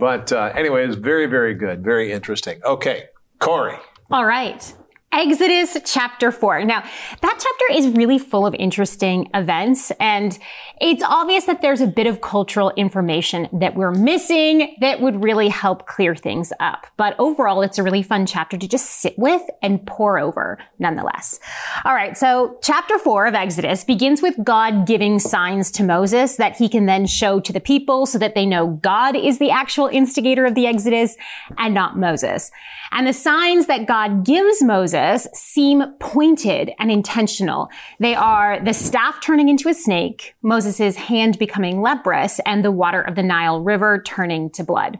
But 0.00 0.32
uh, 0.32 0.50
anyway, 0.56 0.86
it's 0.86 0.96
very, 0.96 1.26
very 1.26 1.54
good. 1.54 1.84
Very 1.84 2.10
interesting. 2.10 2.60
Okay, 2.64 3.04
Corey. 3.38 3.76
All 4.10 4.24
right. 4.24 4.74
Exodus 5.12 5.76
chapter 5.84 6.30
4. 6.30 6.64
Now, 6.66 6.84
that 7.20 7.38
chapter 7.42 7.74
is 7.74 7.88
really 7.96 8.16
full 8.16 8.46
of 8.46 8.54
interesting 8.54 9.28
events, 9.34 9.90
and 9.98 10.38
it's 10.80 11.02
obvious 11.02 11.46
that 11.46 11.62
there's 11.62 11.80
a 11.80 11.88
bit 11.88 12.06
of 12.06 12.20
cultural 12.20 12.70
information 12.76 13.48
that 13.52 13.74
we're 13.74 13.90
missing 13.90 14.76
that 14.80 15.00
would 15.00 15.20
really 15.20 15.48
help 15.48 15.88
clear 15.88 16.14
things 16.14 16.52
up. 16.60 16.86
But 16.96 17.16
overall, 17.18 17.62
it's 17.62 17.76
a 17.76 17.82
really 17.82 18.04
fun 18.04 18.24
chapter 18.24 18.56
to 18.56 18.68
just 18.68 18.86
sit 18.86 19.18
with 19.18 19.42
and 19.62 19.84
pore 19.84 20.20
over 20.20 20.58
nonetheless. 20.78 21.40
All 21.84 21.94
right, 21.94 22.16
so 22.16 22.56
chapter 22.62 22.96
4 22.96 23.26
of 23.26 23.34
Exodus 23.34 23.82
begins 23.82 24.22
with 24.22 24.36
God 24.44 24.86
giving 24.86 25.18
signs 25.18 25.72
to 25.72 25.82
Moses 25.82 26.36
that 26.36 26.56
he 26.56 26.68
can 26.68 26.86
then 26.86 27.04
show 27.06 27.40
to 27.40 27.52
the 27.52 27.58
people 27.58 28.06
so 28.06 28.16
that 28.18 28.36
they 28.36 28.46
know 28.46 28.78
God 28.80 29.16
is 29.16 29.40
the 29.40 29.50
actual 29.50 29.88
instigator 29.88 30.46
of 30.46 30.54
the 30.54 30.68
Exodus 30.68 31.16
and 31.58 31.74
not 31.74 31.98
Moses. 31.98 32.52
And 32.92 33.08
the 33.08 33.12
signs 33.12 33.66
that 33.66 33.86
God 33.86 34.24
gives 34.24 34.62
Moses 34.62 34.99
seem 35.34 35.82
pointed 36.00 36.72
and 36.78 36.90
intentional. 36.90 37.68
They 37.98 38.14
are 38.14 38.62
the 38.64 38.74
staff 38.74 39.20
turning 39.20 39.48
into 39.48 39.68
a 39.68 39.74
snake, 39.74 40.34
Moses' 40.42 40.96
hand 40.96 41.38
becoming 41.38 41.80
leprous, 41.80 42.40
and 42.46 42.64
the 42.64 42.70
water 42.70 43.00
of 43.00 43.14
the 43.14 43.22
Nile 43.22 43.60
River 43.60 44.02
turning 44.04 44.50
to 44.50 44.64
blood. 44.64 44.98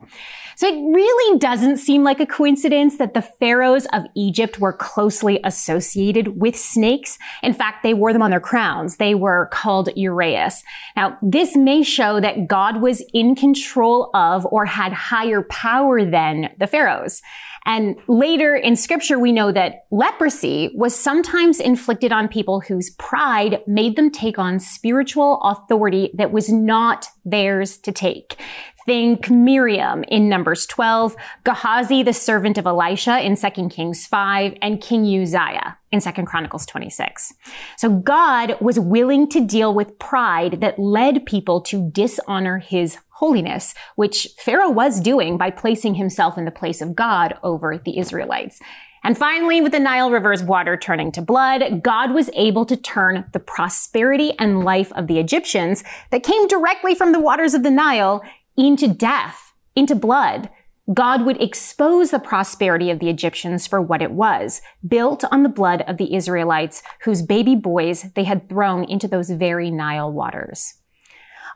So 0.56 0.68
it 0.68 0.74
really 0.74 1.38
doesn't 1.38 1.78
seem 1.78 2.04
like 2.04 2.20
a 2.20 2.26
coincidence 2.26 2.98
that 2.98 3.14
the 3.14 3.22
pharaohs 3.22 3.86
of 3.94 4.04
Egypt 4.14 4.60
were 4.60 4.74
closely 4.74 5.40
associated 5.42 6.38
with 6.38 6.54
snakes. 6.54 7.18
In 7.42 7.54
fact, 7.54 7.82
they 7.82 7.94
wore 7.94 8.12
them 8.12 8.20
on 8.20 8.30
their 8.30 8.40
crowns. 8.40 8.98
They 8.98 9.14
were 9.14 9.48
called 9.52 9.88
uraeus. 9.96 10.62
Now, 10.96 11.16
this 11.22 11.56
may 11.56 11.82
show 11.82 12.20
that 12.20 12.46
God 12.46 12.82
was 12.82 13.02
in 13.14 13.34
control 13.34 14.10
of 14.12 14.44
or 14.50 14.66
had 14.66 14.92
higher 14.92 15.40
power 15.44 16.04
than 16.04 16.50
the 16.58 16.66
pharaohs. 16.66 17.22
And 17.70 17.94
later 18.08 18.56
in 18.56 18.74
scripture, 18.74 19.16
we 19.16 19.30
know 19.30 19.52
that 19.52 19.84
leprosy 19.92 20.72
was 20.74 20.92
sometimes 20.92 21.60
inflicted 21.60 22.10
on 22.10 22.26
people 22.26 22.58
whose 22.58 22.90
pride 22.90 23.62
made 23.64 23.94
them 23.94 24.10
take 24.10 24.40
on 24.40 24.58
spiritual 24.58 25.40
authority 25.42 26.10
that 26.14 26.32
was 26.32 26.48
not 26.48 27.06
theirs 27.24 27.78
to 27.78 27.92
take. 27.92 28.40
Think 28.86 29.30
Miriam 29.30 30.02
in 30.08 30.28
Numbers 30.28 30.66
12, 30.66 31.14
Gehazi, 31.44 32.02
the 32.02 32.12
servant 32.12 32.58
of 32.58 32.66
Elisha 32.66 33.24
in 33.24 33.36
2 33.36 33.68
Kings 33.68 34.04
5, 34.04 34.54
and 34.60 34.80
King 34.80 35.04
Uzziah 35.04 35.78
in 35.92 36.00
2 36.00 36.10
Chronicles 36.24 36.66
26. 36.66 37.32
So 37.76 37.88
God 37.88 38.56
was 38.60 38.80
willing 38.80 39.28
to 39.28 39.46
deal 39.46 39.72
with 39.72 39.96
pride 40.00 40.60
that 40.60 40.80
led 40.80 41.24
people 41.24 41.60
to 41.60 41.88
dishonor 41.92 42.58
his 42.58 42.98
holiness, 43.20 43.74
which 43.96 44.26
Pharaoh 44.38 44.70
was 44.70 44.98
doing 44.98 45.36
by 45.36 45.50
placing 45.50 45.94
himself 45.94 46.38
in 46.38 46.46
the 46.46 46.50
place 46.50 46.80
of 46.80 46.96
God 46.96 47.34
over 47.42 47.76
the 47.76 47.98
Israelites. 47.98 48.60
And 49.04 49.16
finally, 49.16 49.60
with 49.60 49.72
the 49.72 49.78
Nile 49.78 50.10
River's 50.10 50.42
water 50.42 50.74
turning 50.78 51.12
to 51.12 51.22
blood, 51.22 51.82
God 51.82 52.14
was 52.14 52.30
able 52.34 52.64
to 52.64 52.78
turn 52.78 53.26
the 53.34 53.38
prosperity 53.38 54.32
and 54.38 54.64
life 54.64 54.90
of 54.92 55.06
the 55.06 55.18
Egyptians 55.18 55.84
that 56.10 56.22
came 56.22 56.48
directly 56.48 56.94
from 56.94 57.12
the 57.12 57.20
waters 57.20 57.52
of 57.52 57.62
the 57.62 57.70
Nile 57.70 58.22
into 58.56 58.88
death, 58.88 59.52
into 59.76 59.94
blood. 59.94 60.48
God 60.92 61.26
would 61.26 61.40
expose 61.42 62.10
the 62.10 62.18
prosperity 62.18 62.90
of 62.90 63.00
the 63.00 63.10
Egyptians 63.10 63.66
for 63.66 63.82
what 63.82 64.00
it 64.00 64.12
was, 64.12 64.62
built 64.86 65.24
on 65.30 65.42
the 65.42 65.50
blood 65.50 65.82
of 65.82 65.98
the 65.98 66.14
Israelites 66.14 66.82
whose 67.02 67.20
baby 67.20 67.54
boys 67.54 68.06
they 68.14 68.24
had 68.24 68.48
thrown 68.48 68.84
into 68.84 69.06
those 69.06 69.28
very 69.28 69.70
Nile 69.70 70.10
waters. 70.10 70.79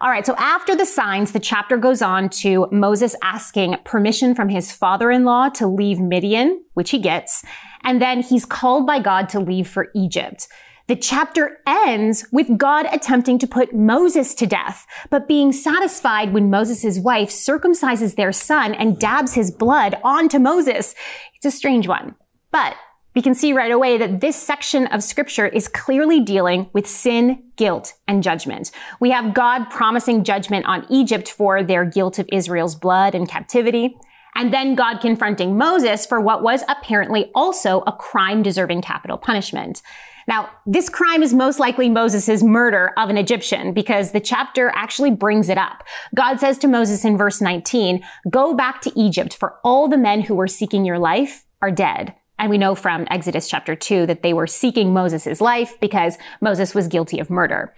All 0.00 0.10
right, 0.10 0.26
so 0.26 0.34
after 0.36 0.74
the 0.74 0.86
signs, 0.86 1.32
the 1.32 1.40
chapter 1.40 1.76
goes 1.76 2.02
on 2.02 2.28
to 2.40 2.66
Moses 2.72 3.14
asking 3.22 3.76
permission 3.84 4.34
from 4.34 4.48
his 4.48 4.72
father 4.72 5.10
in 5.10 5.24
law 5.24 5.48
to 5.50 5.66
leave 5.66 6.00
Midian, 6.00 6.64
which 6.74 6.90
he 6.90 6.98
gets, 6.98 7.44
and 7.84 8.02
then 8.02 8.20
he's 8.20 8.44
called 8.44 8.86
by 8.86 8.98
God 8.98 9.28
to 9.30 9.40
leave 9.40 9.68
for 9.68 9.88
Egypt. 9.94 10.48
The 10.86 10.96
chapter 10.96 11.60
ends 11.66 12.26
with 12.30 12.58
God 12.58 12.86
attempting 12.92 13.38
to 13.38 13.46
put 13.46 13.74
Moses 13.74 14.34
to 14.34 14.46
death, 14.46 14.86
but 15.08 15.28
being 15.28 15.50
satisfied 15.50 16.34
when 16.34 16.50
Moses' 16.50 16.98
wife 16.98 17.30
circumcises 17.30 18.16
their 18.16 18.32
son 18.32 18.74
and 18.74 18.98
dabs 18.98 19.32
his 19.32 19.50
blood 19.50 19.98
onto 20.04 20.38
Moses. 20.38 20.94
It's 21.36 21.46
a 21.46 21.50
strange 21.50 21.88
one. 21.88 22.16
But 22.50 22.74
we 23.14 23.22
can 23.22 23.34
see 23.34 23.52
right 23.52 23.70
away 23.70 23.96
that 23.98 24.20
this 24.20 24.36
section 24.40 24.86
of 24.88 25.02
scripture 25.02 25.46
is 25.46 25.68
clearly 25.68 26.20
dealing 26.20 26.68
with 26.72 26.86
sin, 26.86 27.42
guilt, 27.56 27.94
and 28.08 28.22
judgment. 28.22 28.70
We 29.00 29.10
have 29.10 29.34
God 29.34 29.70
promising 29.70 30.24
judgment 30.24 30.66
on 30.66 30.86
Egypt 30.90 31.30
for 31.30 31.62
their 31.62 31.84
guilt 31.84 32.18
of 32.18 32.28
Israel's 32.32 32.74
blood 32.74 33.14
and 33.14 33.28
captivity. 33.28 33.96
and 34.36 34.52
then 34.52 34.74
God 34.74 34.98
confronting 34.98 35.56
Moses 35.56 36.04
for 36.04 36.20
what 36.20 36.42
was 36.42 36.64
apparently 36.68 37.30
also 37.36 37.82
a 37.86 37.92
crime 37.92 38.42
deserving 38.42 38.82
capital 38.82 39.16
punishment. 39.16 39.80
Now, 40.26 40.50
this 40.66 40.88
crime 40.88 41.22
is 41.22 41.34
most 41.34 41.60
likely 41.60 41.88
Moses' 41.88 42.42
murder 42.42 42.92
of 42.96 43.10
an 43.10 43.16
Egyptian 43.16 43.72
because 43.72 44.10
the 44.10 44.20
chapter 44.20 44.72
actually 44.74 45.10
brings 45.10 45.48
it 45.48 45.58
up. 45.58 45.84
God 46.16 46.40
says 46.40 46.58
to 46.58 46.66
Moses 46.66 47.04
in 47.04 47.16
verse 47.16 47.40
19, 47.40 48.02
go 48.30 48.54
back 48.54 48.80
to 48.82 48.98
Egypt 48.98 49.34
for 49.34 49.56
all 49.62 49.86
the 49.86 49.98
men 49.98 50.22
who 50.22 50.34
were 50.34 50.48
seeking 50.48 50.84
your 50.84 50.98
life 50.98 51.44
are 51.62 51.70
dead. 51.70 52.14
And 52.38 52.50
we 52.50 52.58
know 52.58 52.74
from 52.74 53.06
Exodus 53.10 53.48
chapter 53.48 53.76
2 53.76 54.06
that 54.06 54.22
they 54.22 54.32
were 54.32 54.46
seeking 54.46 54.92
Moses' 54.92 55.40
life 55.40 55.78
because 55.80 56.18
Moses 56.40 56.74
was 56.74 56.88
guilty 56.88 57.18
of 57.18 57.30
murder. 57.30 57.74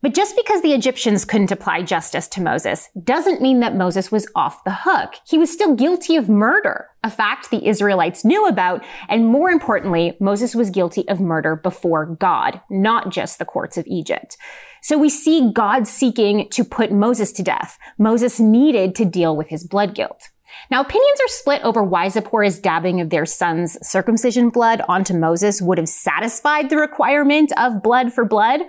But 0.00 0.14
just 0.14 0.36
because 0.36 0.62
the 0.62 0.74
Egyptians 0.74 1.24
couldn't 1.24 1.50
apply 1.50 1.82
justice 1.82 2.28
to 2.28 2.40
Moses 2.40 2.88
doesn't 3.02 3.42
mean 3.42 3.58
that 3.60 3.74
Moses 3.74 4.12
was 4.12 4.28
off 4.36 4.62
the 4.62 4.76
hook. 4.82 5.14
He 5.26 5.38
was 5.38 5.52
still 5.52 5.74
guilty 5.74 6.14
of 6.14 6.28
murder, 6.28 6.86
a 7.02 7.10
fact 7.10 7.50
the 7.50 7.66
Israelites 7.66 8.24
knew 8.24 8.46
about, 8.46 8.84
and 9.08 9.26
more 9.26 9.50
importantly, 9.50 10.16
Moses 10.20 10.54
was 10.54 10.70
guilty 10.70 11.06
of 11.08 11.18
murder 11.18 11.56
before 11.56 12.06
God, 12.06 12.60
not 12.70 13.10
just 13.10 13.40
the 13.40 13.44
courts 13.44 13.76
of 13.76 13.88
Egypt. 13.88 14.36
So 14.82 14.96
we 14.96 15.10
see 15.10 15.50
God 15.52 15.88
seeking 15.88 16.48
to 16.50 16.62
put 16.62 16.92
Moses 16.92 17.32
to 17.32 17.42
death. 17.42 17.76
Moses 17.98 18.38
needed 18.38 18.94
to 18.94 19.04
deal 19.04 19.36
with 19.36 19.48
his 19.48 19.66
blood 19.66 19.96
guilt. 19.96 20.28
Now, 20.70 20.80
opinions 20.82 21.20
are 21.24 21.28
split 21.28 21.62
over 21.62 21.82
why 21.82 22.08
Zipporah's 22.08 22.58
dabbing 22.58 23.00
of 23.00 23.10
their 23.10 23.26
son's 23.26 23.78
circumcision 23.86 24.50
blood 24.50 24.82
onto 24.88 25.14
Moses 25.14 25.62
would 25.62 25.78
have 25.78 25.88
satisfied 25.88 26.70
the 26.70 26.76
requirement 26.76 27.52
of 27.56 27.82
blood 27.82 28.12
for 28.12 28.24
blood. 28.24 28.60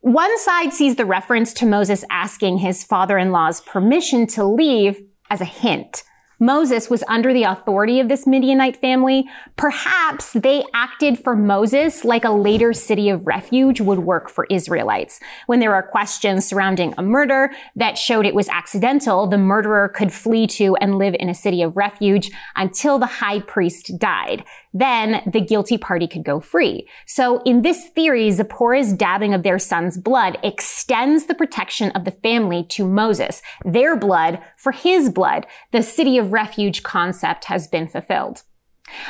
One 0.00 0.38
side 0.38 0.72
sees 0.72 0.96
the 0.96 1.06
reference 1.06 1.52
to 1.54 1.66
Moses 1.66 2.04
asking 2.10 2.58
his 2.58 2.84
father-in-law's 2.84 3.60
permission 3.60 4.26
to 4.28 4.44
leave 4.44 5.00
as 5.30 5.40
a 5.40 5.46
hint. 5.46 6.02
Moses 6.42 6.90
was 6.90 7.04
under 7.06 7.32
the 7.32 7.44
authority 7.44 8.00
of 8.00 8.08
this 8.08 8.26
Midianite 8.26 8.76
family. 8.76 9.28
Perhaps 9.56 10.32
they 10.32 10.64
acted 10.74 11.16
for 11.16 11.36
Moses 11.36 12.04
like 12.04 12.24
a 12.24 12.32
later 12.32 12.72
city 12.72 13.08
of 13.10 13.28
refuge 13.28 13.80
would 13.80 14.00
work 14.00 14.28
for 14.28 14.48
Israelites. 14.50 15.20
When 15.46 15.60
there 15.60 15.72
are 15.72 15.84
questions 15.84 16.44
surrounding 16.44 16.94
a 16.98 17.02
murder 17.02 17.52
that 17.76 17.96
showed 17.96 18.26
it 18.26 18.34
was 18.34 18.48
accidental, 18.48 19.28
the 19.28 19.38
murderer 19.38 19.88
could 19.88 20.12
flee 20.12 20.48
to 20.48 20.74
and 20.80 20.98
live 20.98 21.14
in 21.20 21.28
a 21.28 21.34
city 21.34 21.62
of 21.62 21.76
refuge 21.76 22.28
until 22.56 22.98
the 22.98 23.06
high 23.06 23.38
priest 23.38 23.92
died. 24.00 24.44
Then 24.72 25.22
the 25.30 25.40
guilty 25.40 25.76
party 25.76 26.06
could 26.06 26.24
go 26.24 26.40
free. 26.40 26.88
So 27.06 27.42
in 27.42 27.62
this 27.62 27.88
theory, 27.88 28.30
Zipporah's 28.30 28.92
dabbing 28.92 29.34
of 29.34 29.42
their 29.42 29.58
son's 29.58 29.98
blood 29.98 30.38
extends 30.42 31.26
the 31.26 31.34
protection 31.34 31.90
of 31.90 32.04
the 32.04 32.10
family 32.10 32.64
to 32.70 32.86
Moses, 32.86 33.42
their 33.64 33.96
blood 33.96 34.40
for 34.56 34.72
his 34.72 35.10
blood. 35.10 35.46
The 35.72 35.82
city 35.82 36.16
of 36.16 36.32
refuge 36.32 36.82
concept 36.82 37.44
has 37.46 37.68
been 37.68 37.86
fulfilled. 37.86 38.42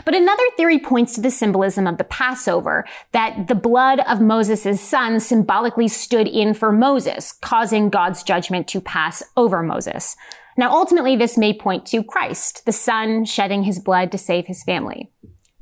But 0.04 0.14
another 0.14 0.44
theory 0.56 0.78
points 0.78 1.14
to 1.14 1.20
the 1.20 1.30
symbolism 1.30 1.86
of 1.86 1.98
the 1.98 2.04
Passover, 2.04 2.84
that 3.12 3.48
the 3.48 3.54
blood 3.54 4.00
of 4.00 4.20
Moses' 4.20 4.80
son 4.80 5.18
symbolically 5.18 5.88
stood 5.88 6.28
in 6.28 6.54
for 6.54 6.70
Moses, 6.72 7.32
causing 7.32 7.88
God's 7.88 8.22
judgment 8.22 8.68
to 8.68 8.80
pass 8.80 9.22
over 9.36 9.62
Moses. 9.62 10.16
Now, 10.56 10.70
ultimately, 10.70 11.16
this 11.16 11.38
may 11.38 11.56
point 11.56 11.86
to 11.86 12.04
Christ, 12.04 12.66
the 12.66 12.72
son 12.72 13.24
shedding 13.24 13.62
his 13.62 13.78
blood 13.78 14.12
to 14.12 14.18
save 14.18 14.46
his 14.46 14.62
family. 14.62 15.10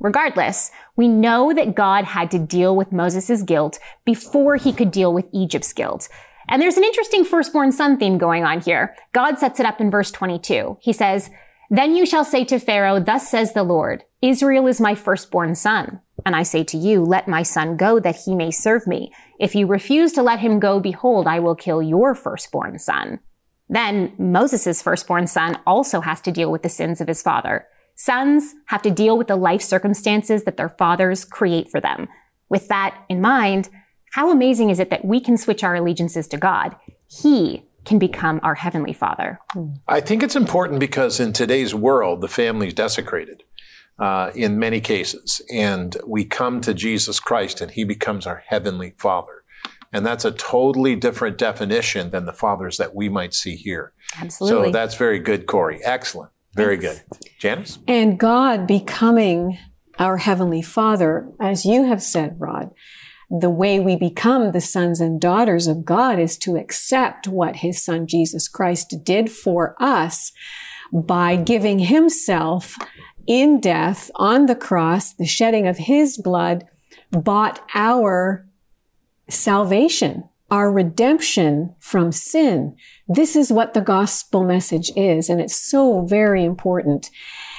Regardless, 0.01 0.71
we 0.95 1.07
know 1.07 1.53
that 1.53 1.75
God 1.75 2.05
had 2.05 2.31
to 2.31 2.39
deal 2.39 2.75
with 2.75 2.91
Moses' 2.91 3.43
guilt 3.43 3.77
before 4.03 4.55
he 4.55 4.73
could 4.73 4.89
deal 4.89 5.13
with 5.13 5.29
Egypt's 5.31 5.73
guilt. 5.73 6.09
And 6.49 6.59
there's 6.59 6.77
an 6.77 6.83
interesting 6.83 7.23
firstborn 7.23 7.71
son 7.71 7.97
theme 7.97 8.17
going 8.17 8.43
on 8.43 8.61
here. 8.61 8.95
God 9.13 9.37
sets 9.37 9.59
it 9.59 9.65
up 9.65 9.79
in 9.79 9.91
verse 9.91 10.09
22. 10.09 10.79
He 10.81 10.91
says, 10.91 11.29
Then 11.69 11.95
you 11.95 12.07
shall 12.07 12.25
say 12.25 12.43
to 12.45 12.57
Pharaoh, 12.57 12.99
Thus 12.99 13.29
says 13.29 13.53
the 13.53 13.61
Lord, 13.61 14.03
Israel 14.23 14.65
is 14.65 14.81
my 14.81 14.95
firstborn 14.95 15.53
son. 15.53 16.01
And 16.25 16.35
I 16.35 16.43
say 16.43 16.63
to 16.63 16.77
you, 16.77 17.03
Let 17.03 17.27
my 17.27 17.43
son 17.43 17.77
go 17.77 17.99
that 17.99 18.21
he 18.25 18.33
may 18.33 18.49
serve 18.49 18.87
me. 18.87 19.13
If 19.39 19.53
you 19.53 19.67
refuse 19.67 20.13
to 20.13 20.23
let 20.23 20.39
him 20.39 20.59
go, 20.59 20.79
behold, 20.79 21.27
I 21.27 21.39
will 21.39 21.55
kill 21.55 21.81
your 21.81 22.15
firstborn 22.15 22.79
son. 22.79 23.19
Then 23.69 24.13
Moses' 24.17 24.81
firstborn 24.81 25.27
son 25.27 25.59
also 25.67 26.01
has 26.01 26.21
to 26.21 26.31
deal 26.31 26.51
with 26.51 26.63
the 26.63 26.69
sins 26.69 27.01
of 27.01 27.07
his 27.07 27.21
father. 27.21 27.67
Sons 28.01 28.55
have 28.65 28.81
to 28.81 28.89
deal 28.89 29.15
with 29.15 29.27
the 29.27 29.35
life 29.35 29.61
circumstances 29.61 30.43
that 30.45 30.57
their 30.57 30.69
fathers 30.69 31.23
create 31.23 31.69
for 31.69 31.79
them. 31.79 32.07
With 32.49 32.67
that 32.67 33.05
in 33.09 33.21
mind, 33.21 33.69
how 34.13 34.31
amazing 34.31 34.71
is 34.71 34.79
it 34.79 34.89
that 34.89 35.05
we 35.05 35.19
can 35.19 35.37
switch 35.37 35.63
our 35.63 35.75
allegiances 35.75 36.27
to 36.29 36.37
God? 36.37 36.75
He 37.07 37.63
can 37.85 37.99
become 37.99 38.39
our 38.41 38.55
heavenly 38.55 38.91
father. 38.91 39.39
I 39.87 40.01
think 40.01 40.23
it's 40.23 40.35
important 40.35 40.79
because 40.79 41.19
in 41.19 41.31
today's 41.31 41.75
world, 41.75 42.21
the 42.21 42.27
family 42.27 42.69
is 42.69 42.73
desecrated 42.73 43.43
uh, 43.99 44.31
in 44.33 44.57
many 44.57 44.81
cases. 44.81 45.39
And 45.53 45.95
we 46.03 46.25
come 46.25 46.59
to 46.61 46.73
Jesus 46.73 47.19
Christ 47.19 47.61
and 47.61 47.69
he 47.69 47.83
becomes 47.83 48.25
our 48.25 48.43
heavenly 48.47 48.95
father. 48.97 49.43
And 49.93 50.03
that's 50.03 50.25
a 50.25 50.31
totally 50.31 50.95
different 50.95 51.37
definition 51.37 52.09
than 52.09 52.25
the 52.25 52.33
fathers 52.33 52.77
that 52.77 52.95
we 52.95 53.09
might 53.09 53.35
see 53.35 53.57
here. 53.57 53.93
Absolutely. 54.19 54.69
So 54.69 54.71
that's 54.71 54.95
very 54.95 55.19
good, 55.19 55.45
Corey. 55.45 55.81
Excellent. 55.83 56.31
Very 56.53 56.77
good. 56.77 57.01
Janice? 57.39 57.79
And 57.87 58.19
God 58.19 58.67
becoming 58.67 59.57
our 59.99 60.17
Heavenly 60.17 60.61
Father, 60.61 61.29
as 61.39 61.65
you 61.65 61.85
have 61.85 62.01
said, 62.01 62.35
Rod, 62.39 62.71
the 63.29 63.49
way 63.49 63.79
we 63.79 63.95
become 63.95 64.51
the 64.51 64.61
sons 64.61 64.99
and 64.99 65.21
daughters 65.21 65.67
of 65.67 65.85
God 65.85 66.19
is 66.19 66.37
to 66.39 66.57
accept 66.57 67.27
what 67.27 67.57
His 67.57 67.83
Son 67.83 68.05
Jesus 68.07 68.47
Christ 68.47 68.95
did 69.03 69.31
for 69.31 69.75
us 69.79 70.31
by 70.91 71.37
giving 71.37 71.79
Himself 71.79 72.77
in 73.27 73.61
death 73.61 74.11
on 74.15 74.47
the 74.47 74.55
cross, 74.55 75.13
the 75.13 75.25
shedding 75.25 75.67
of 75.67 75.77
His 75.77 76.17
blood 76.17 76.65
bought 77.11 77.61
our 77.73 78.45
salvation, 79.29 80.27
our 80.51 80.69
redemption 80.69 81.73
from 81.79 82.11
sin. 82.11 82.75
This 83.07 83.37
is 83.37 83.53
what 83.53 83.73
the 83.73 83.81
gospel 83.81 84.43
message 84.43 84.91
is, 84.97 85.29
and 85.29 85.39
it's 85.39 85.55
so 85.55 86.05
very 86.05 86.43
important. 86.43 87.09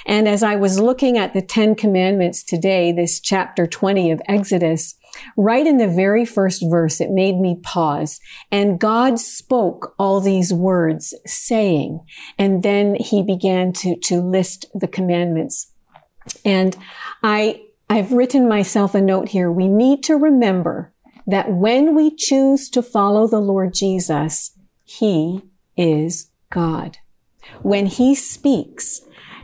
And 0.05 0.29
as 0.29 0.43
I 0.43 0.57
was 0.57 0.79
looking 0.79 1.17
at 1.17 1.33
the 1.33 1.41
Ten 1.41 1.75
Commandments 1.75 2.43
today, 2.45 2.93
this 2.93 3.19
chapter 3.19 3.67
20 3.67 4.11
of 4.11 4.21
Exodus, 4.29 4.95
right 5.39 5.67
in 5.67 5.79
the 5.79 5.89
very 5.89 6.27
first 6.27 6.63
verse, 6.69 7.01
it 7.01 7.11
made 7.11 7.39
me 7.39 7.59
pause. 7.63 8.21
And 8.51 8.79
God 8.79 9.19
spoke 9.19 9.95
all 9.99 10.21
these 10.21 10.53
words 10.53 11.15
saying, 11.25 12.01
and 12.39 12.63
then 12.63 12.97
he 12.97 13.23
began 13.23 13.73
to, 13.75 13.97
to 14.05 14.21
list 14.21 14.67
the 14.75 14.89
commandments. 14.89 15.73
And 16.45 16.77
I, 17.23 17.63
I've 17.89 18.13
written 18.13 18.49
myself 18.49 18.95
a 18.95 19.01
note 19.01 19.29
here. 19.29 19.51
We 19.51 19.69
need 19.69 20.03
to 20.05 20.17
remember 20.17 20.92
that 21.27 21.53
when 21.53 21.95
we 21.95 22.15
choose 22.15 22.69
to 22.71 22.83
follow 22.83 23.27
the 23.27 23.41
Lord 23.41 23.75
Jesus, 23.75 24.57
he 24.85 25.43
is 25.77 26.31
God. 26.51 26.99
When 27.63 27.87
he 27.87 28.15
speaks, 28.15 29.01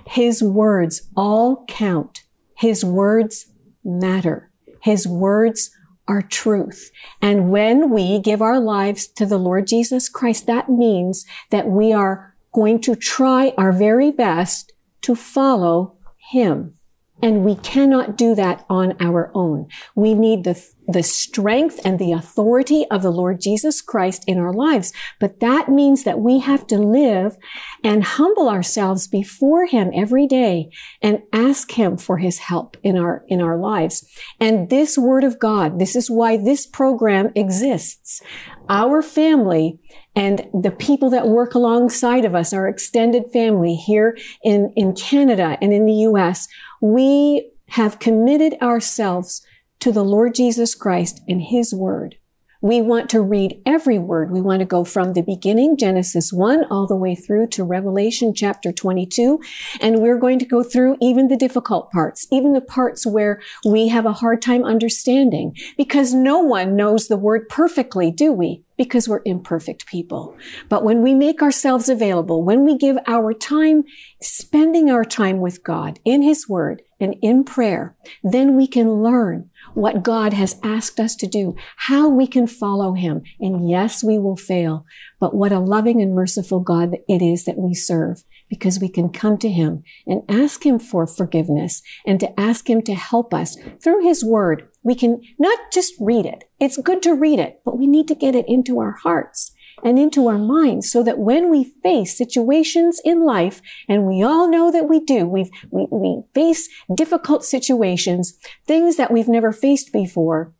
his 0.06 0.42
words 0.42 1.08
all 1.16 1.64
count. 1.66 2.22
His 2.56 2.84
words 2.84 3.46
matter. 3.84 4.50
His 4.82 5.06
words 5.06 5.70
are 6.06 6.22
truth. 6.22 6.90
And 7.20 7.50
when 7.50 7.90
we 7.90 8.18
give 8.18 8.40
our 8.40 8.58
lives 8.58 9.06
to 9.08 9.26
the 9.26 9.38
Lord 9.38 9.66
Jesus 9.66 10.08
Christ, 10.08 10.46
that 10.46 10.68
means 10.68 11.26
that 11.50 11.68
we 11.68 11.92
are 11.92 12.34
going 12.52 12.80
to 12.80 12.96
try 12.96 13.52
our 13.58 13.72
very 13.72 14.10
best 14.10 14.72
to 15.02 15.14
follow 15.14 15.96
him. 16.30 16.77
And 17.20 17.44
we 17.44 17.56
cannot 17.56 18.16
do 18.16 18.34
that 18.36 18.64
on 18.70 18.96
our 19.00 19.32
own. 19.34 19.66
We 19.96 20.14
need 20.14 20.44
the, 20.44 20.64
the 20.86 21.02
strength 21.02 21.80
and 21.84 21.98
the 21.98 22.12
authority 22.12 22.86
of 22.90 23.02
the 23.02 23.10
Lord 23.10 23.40
Jesus 23.40 23.80
Christ 23.80 24.22
in 24.26 24.38
our 24.38 24.52
lives. 24.52 24.92
But 25.18 25.40
that 25.40 25.68
means 25.68 26.04
that 26.04 26.20
we 26.20 26.38
have 26.38 26.66
to 26.68 26.78
live 26.78 27.36
and 27.82 28.04
humble 28.04 28.48
ourselves 28.48 29.08
before 29.08 29.66
Him 29.66 29.90
every 29.92 30.28
day 30.28 30.70
and 31.02 31.22
ask 31.32 31.72
Him 31.72 31.96
for 31.96 32.18
His 32.18 32.38
help 32.38 32.76
in 32.84 32.96
our, 32.96 33.24
in 33.26 33.40
our 33.40 33.58
lives. 33.58 34.06
And 34.38 34.70
this 34.70 34.96
Word 34.96 35.24
of 35.24 35.40
God, 35.40 35.80
this 35.80 35.96
is 35.96 36.08
why 36.08 36.36
this 36.36 36.66
program 36.66 37.32
exists. 37.34 38.22
Our 38.68 39.02
family 39.02 39.80
and 40.18 40.48
the 40.52 40.72
people 40.72 41.10
that 41.10 41.28
work 41.28 41.54
alongside 41.54 42.24
of 42.24 42.34
us, 42.34 42.52
our 42.52 42.66
extended 42.66 43.30
family 43.32 43.76
here 43.76 44.18
in, 44.42 44.72
in 44.74 44.92
Canada 44.92 45.56
and 45.62 45.72
in 45.72 45.86
the 45.86 45.92
U.S., 45.92 46.48
we 46.80 47.52
have 47.68 48.00
committed 48.00 48.54
ourselves 48.60 49.46
to 49.78 49.92
the 49.92 50.02
Lord 50.02 50.34
Jesus 50.34 50.74
Christ 50.74 51.20
and 51.28 51.40
His 51.40 51.72
Word. 51.72 52.16
We 52.60 52.82
want 52.82 53.08
to 53.10 53.20
read 53.20 53.62
every 53.64 54.00
word. 54.00 54.32
We 54.32 54.40
want 54.40 54.58
to 54.58 54.66
go 54.66 54.82
from 54.82 55.12
the 55.12 55.22
beginning, 55.22 55.76
Genesis 55.76 56.32
1, 56.32 56.64
all 56.64 56.88
the 56.88 56.96
way 56.96 57.14
through 57.14 57.46
to 57.50 57.62
Revelation 57.62 58.34
chapter 58.34 58.72
22. 58.72 59.38
And 59.80 60.00
we're 60.00 60.18
going 60.18 60.40
to 60.40 60.44
go 60.44 60.64
through 60.64 60.96
even 61.00 61.28
the 61.28 61.36
difficult 61.36 61.92
parts, 61.92 62.26
even 62.32 62.54
the 62.54 62.60
parts 62.60 63.06
where 63.06 63.40
we 63.64 63.86
have 63.86 64.06
a 64.06 64.14
hard 64.14 64.42
time 64.42 64.64
understanding, 64.64 65.54
because 65.76 66.12
no 66.12 66.40
one 66.40 66.74
knows 66.74 67.06
the 67.06 67.16
word 67.16 67.48
perfectly, 67.48 68.10
do 68.10 68.32
we? 68.32 68.64
Because 68.78 69.08
we're 69.08 69.20
imperfect 69.26 69.86
people. 69.86 70.34
But 70.70 70.84
when 70.84 71.02
we 71.02 71.12
make 71.12 71.42
ourselves 71.42 71.88
available, 71.90 72.42
when 72.42 72.64
we 72.64 72.78
give 72.78 72.96
our 73.06 73.34
time, 73.34 73.84
spending 74.22 74.90
our 74.90 75.04
time 75.04 75.40
with 75.40 75.62
God 75.62 75.98
in 76.04 76.22
His 76.22 76.48
Word 76.48 76.80
and 76.98 77.16
in 77.20 77.44
prayer, 77.44 77.96
then 78.22 78.56
we 78.56 78.66
can 78.66 79.02
learn 79.02 79.50
what 79.74 80.02
God 80.02 80.32
has 80.32 80.58
asked 80.62 80.98
us 80.98 81.14
to 81.16 81.26
do, 81.26 81.54
how 81.76 82.08
we 82.08 82.26
can 82.26 82.46
follow 82.46 82.94
Him. 82.94 83.22
And 83.40 83.68
yes, 83.68 84.02
we 84.02 84.18
will 84.18 84.36
fail, 84.36 84.86
but 85.20 85.34
what 85.34 85.52
a 85.52 85.58
loving 85.58 86.00
and 86.00 86.14
merciful 86.14 86.60
God 86.60 86.96
it 87.08 87.20
is 87.20 87.44
that 87.44 87.58
we 87.58 87.74
serve 87.74 88.22
because 88.48 88.80
we 88.80 88.88
can 88.88 89.10
come 89.10 89.38
to 89.38 89.48
Him 89.48 89.82
and 90.06 90.22
ask 90.28 90.64
Him 90.64 90.78
for 90.78 91.06
forgiveness 91.06 91.82
and 92.06 92.18
to 92.20 92.38
ask 92.40 92.68
Him 92.68 92.82
to 92.82 92.94
help 92.94 93.34
us 93.34 93.56
through 93.82 94.02
His 94.02 94.24
Word. 94.24 94.68
We 94.82 94.94
can 94.94 95.20
not 95.38 95.58
just 95.72 95.94
read 96.00 96.26
it. 96.26 96.44
It's 96.58 96.78
good 96.78 97.02
to 97.02 97.14
read 97.14 97.38
it, 97.38 97.60
but 97.64 97.78
we 97.78 97.86
need 97.86 98.08
to 98.08 98.14
get 98.14 98.34
it 98.34 98.48
into 98.48 98.80
our 98.80 98.92
hearts 99.02 99.52
and 99.84 99.98
into 99.98 100.26
our 100.26 100.38
minds 100.38 100.90
so 100.90 101.02
that 101.02 101.18
when 101.18 101.50
we 101.50 101.72
face 101.82 102.16
situations 102.16 103.00
in 103.04 103.24
life, 103.24 103.60
and 103.88 104.06
we 104.06 104.22
all 104.22 104.48
know 104.48 104.70
that 104.70 104.88
we 104.88 105.00
do, 105.00 105.26
we 105.26 105.50
we, 105.70 105.86
we 105.90 106.22
face 106.34 106.68
difficult 106.94 107.44
situations, 107.44 108.38
things 108.66 108.96
that 108.96 109.12
we've 109.12 109.28
never 109.28 109.52
faced 109.52 109.92
before, 109.92 110.52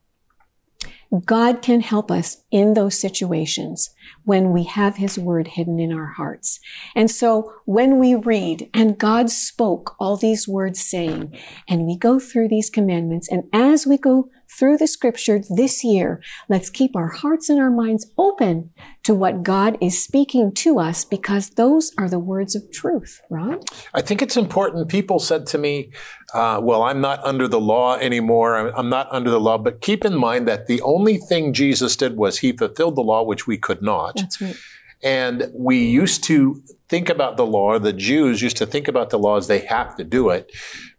God 1.24 1.62
can 1.62 1.80
help 1.80 2.10
us 2.10 2.44
in 2.50 2.74
those 2.74 2.98
situations 2.98 3.90
when 4.24 4.52
we 4.52 4.64
have 4.64 4.96
his 4.96 5.18
word 5.18 5.48
hidden 5.48 5.80
in 5.80 5.92
our 5.92 6.06
hearts. 6.06 6.60
And 6.94 7.10
so 7.10 7.52
when 7.64 7.98
we 7.98 8.14
read 8.14 8.68
and 8.74 8.98
God 8.98 9.30
spoke 9.30 9.94
all 9.98 10.16
these 10.16 10.46
words 10.46 10.84
saying, 10.84 11.36
and 11.68 11.86
we 11.86 11.96
go 11.96 12.18
through 12.18 12.48
these 12.48 12.70
commandments, 12.70 13.28
and 13.28 13.44
as 13.52 13.86
we 13.86 13.96
go 13.98 14.30
through 14.50 14.78
the 14.78 14.86
scripture 14.86 15.40
this 15.50 15.84
year, 15.84 16.22
let's 16.48 16.70
keep 16.70 16.96
our 16.96 17.08
hearts 17.08 17.48
and 17.48 17.60
our 17.60 17.70
minds 17.70 18.10
open 18.16 18.70
to 19.04 19.14
what 19.14 19.42
God 19.42 19.76
is 19.80 20.02
speaking 20.02 20.52
to 20.54 20.78
us 20.78 21.04
because 21.04 21.50
those 21.50 21.92
are 21.98 22.08
the 22.08 22.18
words 22.18 22.54
of 22.54 22.70
truth, 22.72 23.20
right? 23.30 23.62
I 23.94 24.00
think 24.00 24.22
it's 24.22 24.36
important. 24.36 24.88
People 24.88 25.18
said 25.18 25.46
to 25.48 25.58
me, 25.58 25.92
uh, 26.34 26.60
well, 26.62 26.82
I'm 26.82 27.00
not 27.00 27.22
under 27.24 27.48
the 27.48 27.60
law 27.60 27.96
anymore. 27.96 28.56
I'm, 28.56 28.72
I'm 28.76 28.88
not 28.88 29.08
under 29.10 29.30
the 29.30 29.40
law. 29.40 29.58
But 29.58 29.80
keep 29.80 30.04
in 30.04 30.16
mind 30.16 30.48
that 30.48 30.66
the 30.66 30.80
only 30.82 31.18
thing 31.18 31.52
Jesus 31.52 31.96
did 31.96 32.16
was 32.16 32.38
he 32.38 32.52
fulfilled 32.52 32.96
the 32.96 33.02
law, 33.02 33.22
which 33.22 33.46
we 33.46 33.58
could 33.58 33.82
not. 33.82 34.16
That's 34.16 34.40
right. 34.40 34.56
And 35.02 35.48
we 35.54 35.84
used 35.84 36.24
to 36.24 36.60
think 36.88 37.08
about 37.08 37.36
the 37.36 37.46
law, 37.46 37.78
the 37.78 37.92
Jews 37.92 38.42
used 38.42 38.56
to 38.56 38.66
think 38.66 38.88
about 38.88 39.10
the 39.10 39.18
law 39.18 39.36
as 39.36 39.46
they 39.46 39.60
have 39.60 39.94
to 39.96 40.04
do 40.04 40.30
it 40.30 40.50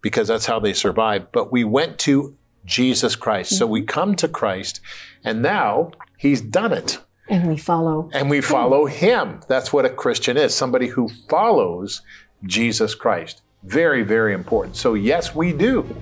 because 0.01 0.29
that's 0.29 0.45
how 0.45 0.59
they 0.59 0.73
survived. 0.73 1.27
But 1.33 1.51
we 1.51 1.63
went 1.63 1.99
to 1.99 2.37
Jesus 2.65 3.15
Christ. 3.15 3.57
So 3.57 3.65
we 3.65 3.81
mm-hmm. 3.81 3.87
come 3.87 4.15
to 4.15 4.27
Christ 4.27 4.81
and 5.23 5.41
now 5.41 5.91
he's 6.17 6.41
done 6.41 6.73
it. 6.73 6.99
And 7.27 7.47
we 7.47 7.57
follow. 7.57 8.09
And 8.13 8.29
we 8.29 8.41
follow 8.41 8.87
him. 8.87 9.41
That's 9.47 9.71
what 9.71 9.85
a 9.85 9.89
Christian 9.89 10.35
is 10.35 10.53
somebody 10.53 10.87
who 10.87 11.09
follows 11.29 12.01
Jesus 12.43 12.95
Christ. 12.95 13.41
Very, 13.63 14.03
very 14.03 14.33
important. 14.33 14.77
So, 14.77 14.93
yes, 14.95 15.35
we 15.35 15.53
do. 15.53 15.95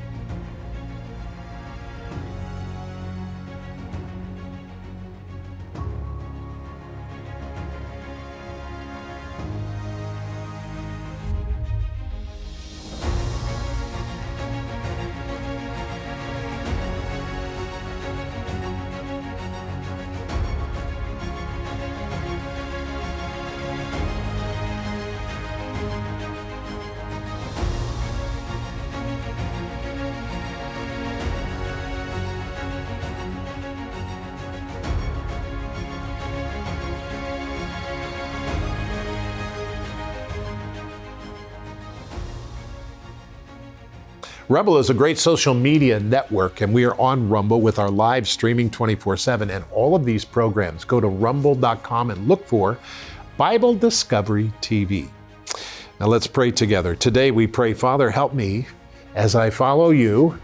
Rumble 44.49 44.77
is 44.77 44.89
a 44.89 44.93
great 44.93 45.17
social 45.17 45.53
media 45.53 45.99
network, 45.99 46.62
and 46.62 46.73
we 46.73 46.86
are 46.86 46.97
on 47.01 47.27
Rumble 47.27 47.60
with 47.60 47.79
our 47.79 47.91
live 47.91 48.25
streaming 48.29 48.69
24 48.69 49.17
7. 49.17 49.49
And 49.49 49.65
all 49.73 49.93
of 49.93 50.05
these 50.05 50.23
programs, 50.23 50.86
go 50.86 51.01
to 51.01 51.07
rumble.com 51.07 52.12
and 52.12 52.27
look 52.29 52.47
for 52.47 52.77
Bible 53.36 53.75
Discovery 53.75 54.53
TV. 54.62 55.10
Now 55.99 56.05
let's 56.05 56.27
pray 56.27 56.51
together. 56.51 56.95
Today 56.95 57.29
we 57.29 57.45
pray, 57.45 57.73
Father, 57.73 58.10
help 58.10 58.33
me 58.33 58.67
as 59.15 59.36
I 59.36 59.49
follow 59.49 59.89
you 59.89 60.39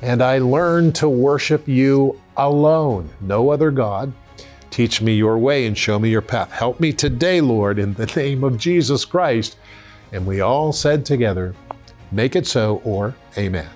and 0.00 0.22
I 0.22 0.38
learn 0.38 0.90
to 0.94 1.08
worship 1.10 1.68
you 1.68 2.18
alone, 2.38 3.10
no 3.20 3.50
other 3.50 3.70
God. 3.70 4.10
Teach 4.70 5.02
me 5.02 5.16
your 5.16 5.36
way 5.36 5.66
and 5.66 5.76
show 5.76 5.98
me 5.98 6.08
your 6.08 6.22
path. 6.22 6.50
Help 6.50 6.80
me 6.80 6.94
today, 6.94 7.42
Lord, 7.42 7.78
in 7.78 7.92
the 7.92 8.06
name 8.16 8.42
of 8.42 8.56
Jesus 8.56 9.04
Christ. 9.04 9.58
And 10.12 10.24
we 10.24 10.40
all 10.40 10.72
said 10.72 11.04
together, 11.04 11.54
Make 12.14 12.36
it 12.36 12.46
so 12.46 12.80
or 12.84 13.16
Amen. 13.36 13.68